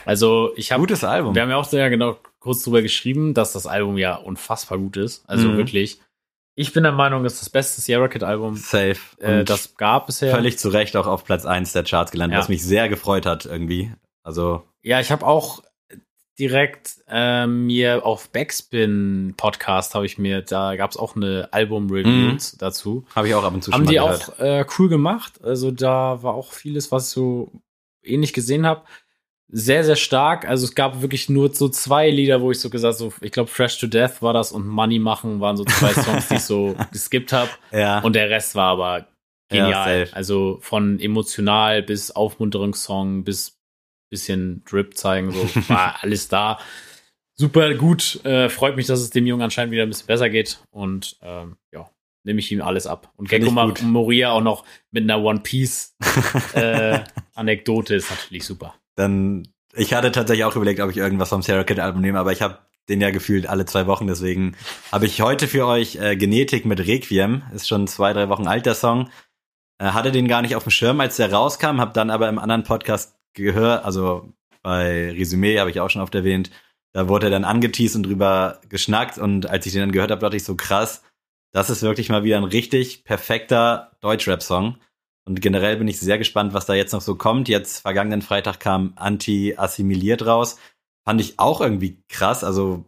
[0.05, 1.35] Also ich habe, Gutes Album.
[1.35, 4.97] wir haben ja auch sehr genau kurz drüber geschrieben, dass das Album ja unfassbar gut
[4.97, 5.29] ist.
[5.29, 5.57] Also Mhm.
[5.57, 6.01] wirklich.
[6.55, 8.97] Ich bin der Meinung, es ist das beste Sierra Kid Album, Safe.
[9.19, 10.33] äh, Und das gab bisher.
[10.33, 12.41] völlig zu Recht auch auf Platz 1 der Charts gelandet, Ja.
[12.41, 13.93] was mich sehr gefreut hat irgendwie.
[14.23, 15.63] Also, Ja, ich habe auch
[16.43, 22.33] direkt äh, mir auf Backspin Podcast habe ich mir, da gab es auch eine Album-Review
[22.33, 22.39] Mhm.
[22.59, 23.05] dazu.
[23.15, 24.33] habe ich auch ab und zu Haben schon die mal gehört.
[24.41, 25.41] auch äh, cool gemacht.
[25.45, 27.53] Also da war auch vieles, was ich so
[28.03, 28.83] ähnlich gesehen habe.
[29.55, 30.49] Sehr, sehr stark.
[30.49, 33.51] Also es gab wirklich nur so zwei Lieder, wo ich so gesagt so, ich glaube
[33.51, 36.75] Fresh to Death war das und Money machen waren so zwei Songs, die ich so
[36.91, 37.51] geskippt habe.
[37.71, 38.01] Ja.
[38.01, 39.07] Und der Rest war aber
[39.53, 40.07] Ja, genial.
[40.07, 40.17] safe.
[40.17, 43.59] also von emotional bis Aufmunterungssong bis
[44.13, 46.61] bisschen Drip zeigen, so war alles da.
[47.35, 48.25] Super gut.
[48.25, 50.63] Äh, freut mich, dass es dem Jungen anscheinend wieder ein bisschen besser geht.
[50.71, 51.91] Und ähm, ja,
[52.23, 53.11] nehme ich ihm alles ab.
[53.17, 53.51] Und Gecko.
[53.83, 55.97] Moria auch noch mit einer One Piece
[56.55, 57.01] äh,
[57.35, 58.75] Anekdote ist natürlich super.
[58.95, 62.33] Dann, ich hatte tatsächlich auch überlegt, ob ich irgendwas vom Sarah Kid Album nehme, aber
[62.33, 62.59] ich habe
[62.89, 64.57] den ja gefühlt alle zwei Wochen, deswegen
[64.91, 68.67] habe ich heute für euch äh, Genetik mit Requiem, ist schon zwei, drei Wochen alt
[68.67, 69.09] der Song.
[69.79, 72.39] Äh, hatte den gar nicht auf dem Schirm, als der rauskam, habe dann aber im
[72.39, 76.51] anderen Podcast gehört, also bei Resümee habe ich auch schon oft erwähnt,
[76.93, 80.21] da wurde er dann angeteased und drüber geschnackt und als ich den dann gehört habe,
[80.21, 81.03] dachte ich so krass,
[81.53, 84.79] das ist wirklich mal wieder ein richtig perfekter Deutschrap-Song.
[85.25, 87.49] Und generell bin ich sehr gespannt, was da jetzt noch so kommt.
[87.49, 90.59] Jetzt vergangenen Freitag kam Anti-Assimiliert raus.
[91.05, 92.43] Fand ich auch irgendwie krass.
[92.43, 92.87] Also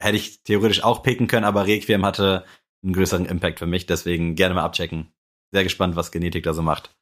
[0.00, 2.44] hätte ich theoretisch auch picken können, aber Requiem hatte
[2.82, 3.86] einen größeren Impact für mich.
[3.86, 5.12] Deswegen gerne mal abchecken.
[5.52, 6.96] Sehr gespannt, was Genetik da so macht.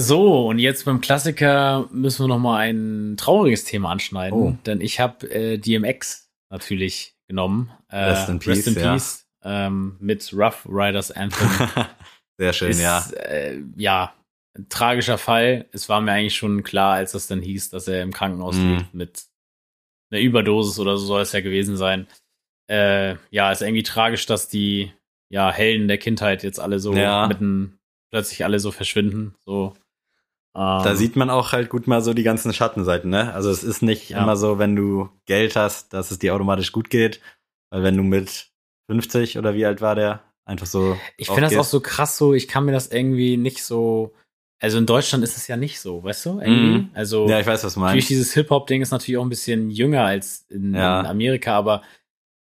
[0.00, 4.56] So, und jetzt beim Klassiker müssen wir noch mal ein trauriges Thema anschneiden, Oh.
[4.64, 7.70] denn ich habe äh, DMX natürlich genommen.
[7.88, 8.92] Äh, Rest in Peace, ja.
[8.92, 11.48] Peace ähm, mit Rough Riders Anthem.
[12.38, 13.04] Sehr schön, ist, ja.
[13.24, 14.14] Äh, ja,
[14.56, 15.66] ein tragischer Fall.
[15.72, 18.76] Es war mir eigentlich schon klar, als das dann hieß, dass er im Krankenhaus Mhm.
[18.76, 19.22] liegt mit
[20.12, 22.06] einer Überdosis oder so soll es ja gewesen sein.
[22.70, 24.92] Äh, ja, ist irgendwie tragisch, dass die
[25.28, 27.26] ja, Helden der Kindheit jetzt alle so Ja.
[27.26, 27.78] mitten
[28.12, 29.34] plötzlich alle so verschwinden.
[29.44, 29.74] So.
[30.54, 33.32] Ähm, Da sieht man auch halt gut mal so die ganzen Schattenseiten, ne?
[33.34, 34.22] Also es ist nicht Ja.
[34.22, 37.20] immer so, wenn du Geld hast, dass es dir automatisch gut geht.
[37.70, 38.50] Weil wenn du mit
[38.90, 40.96] 50 oder wie alt war der, einfach so.
[41.18, 44.14] Ich finde das auch so krass so, ich kann mir das irgendwie nicht so.
[44.60, 46.32] Also in Deutschland ist es ja nicht so, weißt du?
[46.40, 46.90] Mhm.
[46.94, 48.10] Also Ja, ich weiß, was du natürlich meinst.
[48.10, 51.00] dieses Hip-Hop-Ding ist natürlich auch ein bisschen jünger als in, Ja.
[51.00, 51.82] in Amerika, aber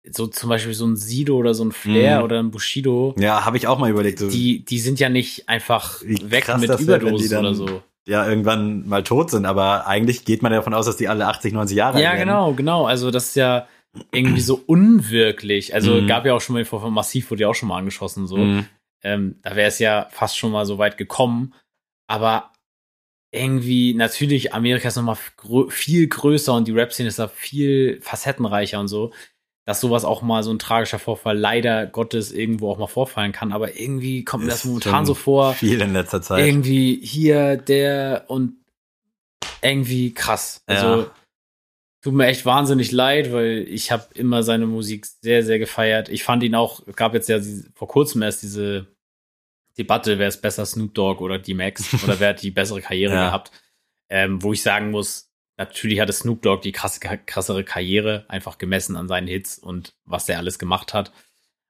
[0.08, 2.24] so zum Beispiel so ein Sido oder so ein Flair Mhm.
[2.24, 4.18] oder ein Bushido, Ja, habe ich auch mal überlegt.
[4.18, 7.82] So, die, die sind ja nicht einfach Wie weg mit dann- oder so.
[8.06, 11.26] ja, irgendwann mal tot sind, aber eigentlich geht man ja davon aus, dass die alle
[11.26, 12.20] 80, 90 Jahre alt Ja, werden.
[12.20, 12.86] genau, genau.
[12.86, 13.68] Also das ist ja
[14.12, 15.74] irgendwie so unwirklich.
[15.74, 16.06] Also Mhm.
[16.06, 18.36] gab ja auch schon mal vor Massiv wurde ja auch schon mal angeschossen so.
[18.38, 18.66] Mhm.
[19.02, 21.54] Ähm, da wäre es ja fast schon mal so weit gekommen.
[22.08, 22.52] Aber
[23.32, 28.80] irgendwie, natürlich, Amerika ist nochmal grö viel größer und die Rap-Szene ist da viel facettenreicher
[28.80, 29.12] und so,
[29.70, 33.52] dass sowas auch mal so ein tragischer Vorfall leider Gottes irgendwo auch mal vorfallen kann.
[33.52, 36.44] Aber irgendwie kommt mir das momentan so vor, Viel in letzter Zeit.
[36.44, 38.54] irgendwie hier, der und
[39.62, 40.64] irgendwie krass.
[40.66, 41.10] Also Ja.
[42.02, 46.08] tut mir echt wahnsinnig leid, weil ich habe immer seine Musik sehr, sehr gefeiert.
[46.08, 47.38] Ich fand ihn auch, es gab jetzt ja
[47.74, 48.88] vor kurzem erst diese
[49.78, 53.26] Debatte, wer ist besser, Snoop Dogg oder D-Max oder wer hat die bessere Karriere Ja.
[53.26, 53.52] gehabt,
[54.08, 55.29] ähm, wo ich sagen muss,
[55.60, 60.28] natürlich hatte Snoop Dogg die krasse, krassere Karriere, einfach gemessen an seinen Hits und was
[60.28, 61.12] er alles gemacht hat.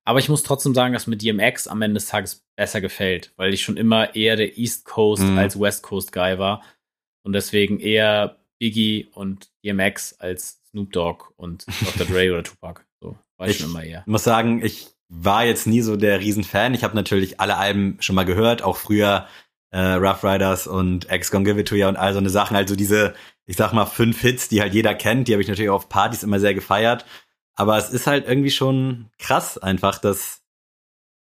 [0.04, 3.52] Aber ich muss trotzdem sagen, dass mir DMX am Ende des Tages besser gefällt, weil
[3.52, 5.38] ich schon immer eher der East Coast Mhm.
[5.38, 6.62] als West Coast Guy war
[7.22, 12.06] und deswegen eher Biggie und DMX als Snoop Dogg und Dr.
[12.06, 12.82] Dre oder Tupac.
[13.00, 14.02] So war ich, Ich- schon immer eher.
[14.06, 16.72] muss sagen, ich war jetzt nie so der Riesenfan.
[16.74, 19.26] Ich habe natürlich alle Alben schon mal gehört, auch früher
[19.70, 22.56] äh, Rough Riders und X Gonna Give It To Ya und all so eine Sachen.
[22.56, 23.14] Also diese,
[23.46, 26.22] ich sag mal, fünf Hits, die halt jeder kennt, die habe ich natürlich auf Partys
[26.22, 27.04] immer sehr gefeiert.
[27.54, 30.40] Aber es ist halt irgendwie schon krass einfach, dass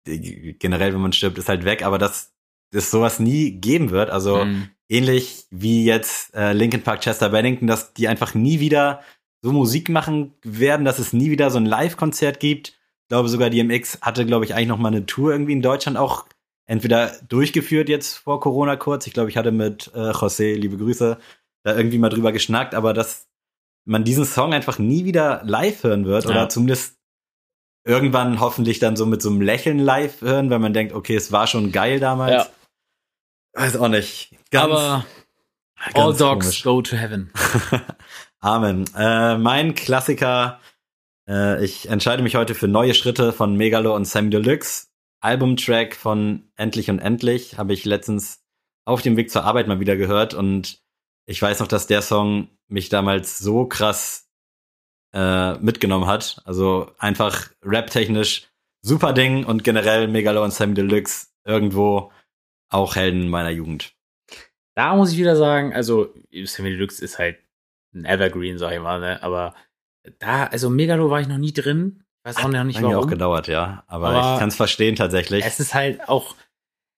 [0.05, 2.33] generell, wenn man stirbt, ist halt weg, aber dass
[2.73, 4.11] es sowas nie geben wird.
[4.11, 4.69] Also Mhm.
[4.89, 9.03] ähnlich wie jetzt äh, Linkin Park Chester Bennington, dass die einfach nie wieder
[9.43, 12.69] so Musik machen werden, dass es nie wieder so ein Live-Konzert gibt.
[12.69, 15.97] Ich glaube sogar DMX hatte, glaube ich, eigentlich noch mal eine Tour irgendwie in Deutschland
[15.97, 16.27] auch
[16.69, 19.09] entweder durchgeführt jetzt vor Corona kurz.
[19.09, 21.19] Ich glaube, ich hatte mit äh, José, liebe Grüße,
[21.65, 23.27] da irgendwie mal drüber geschnackt, aber dass
[23.85, 26.31] man diesen Song einfach nie wieder live hören wird Ja.
[26.31, 26.97] oder zumindest
[27.85, 31.33] irgendwann hoffentlich dann so mit so einem Lächeln live hören, weil man denkt, okay, es
[31.33, 32.33] war schon geil damals.
[32.33, 32.49] Ja.
[33.55, 34.37] Weiß auch nicht.
[34.51, 35.07] Ganz, Aber
[35.95, 36.63] ganz All Dogs komisch.
[36.65, 37.31] go to heaven.
[38.41, 38.85] Amen.
[38.95, 40.61] Äh, mein Klassiker,
[41.27, 44.88] äh, ich entscheide mich heute für neue Schritte von Megalo und Sammy Deluxe.
[45.21, 48.45] Albumtrack von Endlich und Endlich habe ich letztens
[48.85, 50.83] auf dem Weg zur Arbeit mal wieder gehört und
[51.27, 54.31] ich weiß noch, dass der Song mich damals so krass
[55.13, 56.41] äh, mitgenommen hat.
[56.45, 58.49] Also einfach rap-technisch
[58.83, 62.13] super Ding und generell Megalo und Sammy Deluxe irgendwo
[62.71, 63.95] auch Helden meiner Jugend.
[64.75, 66.15] Da muss ich wieder sagen, also
[66.45, 67.39] Sammy Deluxe ist halt
[67.95, 69.23] ein Evergreen, sag ich mal, ne?
[69.23, 69.55] Aber
[70.19, 72.05] da, also Megalo war ich noch nie drin.
[72.29, 73.11] Weiß auch noch nicht Hat mir auch warum.
[73.11, 73.85] gedauert, ja.
[73.87, 75.45] Aber, Aber ich kann es verstehen tatsächlich.
[75.47, 76.35] Es ist halt auch,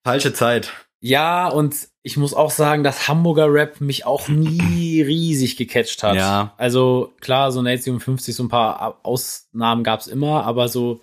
[0.05, 0.73] Falsche Zeit.
[1.01, 6.17] ja, und ich muss auch sagen, dass Hamburger Rap mich auch nie riesig gecatcht hat.
[6.17, 6.53] Ja.
[6.57, 11.01] Also klar, so Nate 57, so ein paar Ausnahmen gab's immer, aber so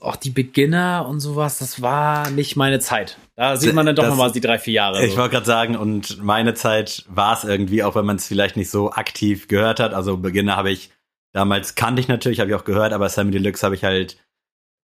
[0.00, 3.18] auch die Beginner und sowas, das war nicht meine Zeit.
[3.36, 5.04] Da sieht man dann doch nochmal die drei, vier Jahre.
[5.04, 5.18] Ich so.
[5.18, 8.70] wollte gerade sagen, und meine Zeit war es irgendwie, auch wenn man es vielleicht nicht
[8.70, 9.94] so aktiv gehört hat.
[9.94, 10.90] Also Beginner habe ich
[11.34, 14.16] damals kannte ich natürlich, habe ich auch gehört, aber Sammy Deluxe habe ich halt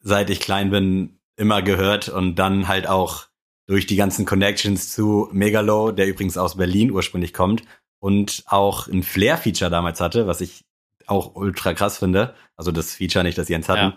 [0.06, 3.26] seit ich klein bin immer gehört und dann halt auch
[3.68, 7.64] durch die ganzen Connections zu Megalo, der übrigens aus Berlin ursprünglich kommt
[8.00, 10.64] und auch ein Flair-Feature damals hatte, was ich
[11.08, 12.36] auch ultra krass finde.
[12.56, 13.94] Also das Feature nicht, das Jens hatten.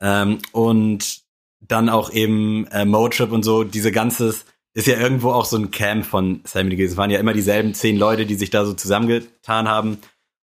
[0.00, 1.20] Ähm, und
[1.60, 5.70] dann auch eben äh, Motrip und so, diese ganzes, ist ja irgendwo auch so ein
[5.70, 6.92] Camp von Sammy gewesen.
[6.92, 9.98] Es waren ja immer dieselben zehn Leute, die sich da so zusammengetan haben.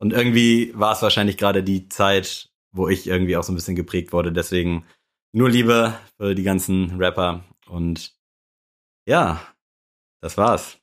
[0.05, 3.75] Und irgendwie war es wahrscheinlich gerade die Zeit, wo ich irgendwie auch so ein bisschen
[3.75, 4.33] geprägt wurde.
[4.33, 4.85] Deswegen
[5.33, 7.43] nur Liebe für die ganzen Rapper.
[7.67, 8.13] Und
[9.09, 9.41] ja,
[10.21, 10.77] das war's.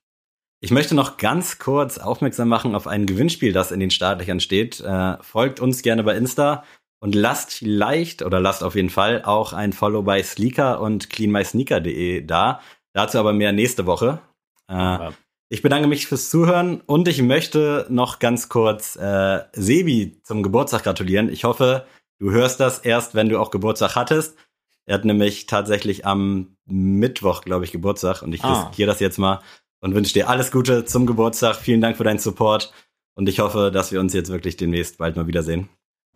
[0.59, 4.79] Ich möchte noch ganz kurz aufmerksam machen auf ein Gewinnspiel, das in den Startlöchern steht.
[4.79, 6.63] Äh, folgt uns gerne bei Insta
[6.99, 12.25] und lasst vielleicht oder lasst auf jeden Fall auch ein Follow bei Sleeker und cleanmysneaker.de
[12.25, 12.59] da.
[12.93, 14.19] Dazu aber mehr nächste Woche.
[14.67, 15.13] Äh, Aber
[15.51, 20.83] ich bedanke mich fürs Zuhören und ich möchte noch ganz kurz äh, Sebi zum Geburtstag
[20.83, 21.27] gratulieren.
[21.27, 21.85] Ich hoffe,
[22.19, 24.37] du hörst das erst, wenn du auch Geburtstag hattest.
[24.85, 28.63] Er hat nämlich tatsächlich am Mittwoch, glaube ich, Geburtstag und ich Ah.
[28.67, 29.41] riskiere das jetzt mal
[29.81, 31.57] und wünsche dir alles Gute zum Geburtstag.
[31.57, 32.71] Vielen Dank für deinen Support
[33.15, 35.67] und ich hoffe, dass wir uns jetzt wirklich demnächst bald mal wiedersehen.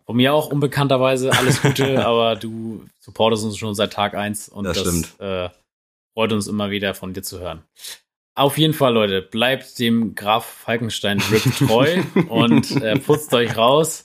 [0.06, 4.64] Von mir auch unbekannterweise alles Gute, aber du supportest uns schon seit Tag eins und
[4.64, 5.20] Das das, stimmt.
[5.20, 5.50] Äh,
[6.14, 7.62] freut uns immer wieder von dir zu hören.
[8.36, 14.04] Auf jeden Fall, Leute, bleibt dem Graf Falkenstein Rip treu und äh, putzt euch raus,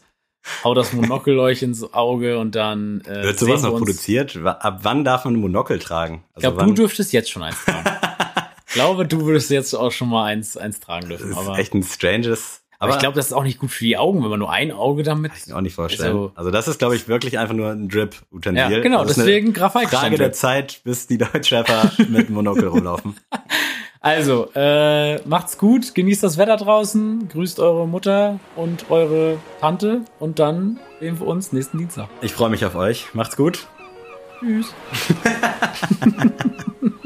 [0.64, 4.38] haut das Monokel euch ins Auge und dann äh, Wird sowas noch produziert?
[4.44, 6.24] Ab wann darf man ein Monokel tragen?
[6.36, 7.90] Ich glaube, du dürftest jetzt schon eins tragen.
[8.68, 11.32] ich glaube, du würdest jetzt auch schon mal eins, eins tragen das dürfen.
[11.34, 12.62] ist Aber, echt ein stranges.
[12.80, 14.72] aber ich glaube, das ist auch nicht gut für die Augen, wenn man nur ein
[14.72, 15.34] Auge damit.
[15.34, 16.08] Kann ich mir auch nicht vorstellen.
[16.12, 18.72] Also- Also, das ist, glaube ich, wirklich einfach nur ein Drip-Utensil.
[18.78, 20.00] Ja, genau, das ist deswegen Graf Falkenstein.
[20.04, 20.32] Frage der.
[20.32, 23.18] Zeit, bis die Deutschrapper mit Monokel rumlaufen.
[24.04, 30.40] Also, äh, macht's gut, genießt das Wetter draußen, grüßt eure Mutter und eure Tante und
[30.40, 32.10] dann sehen wir uns nächsten Dienstag.
[32.22, 33.14] Ich freue mich auf euch.
[33.14, 33.68] Macht's gut.
[34.40, 34.74] Tschüss.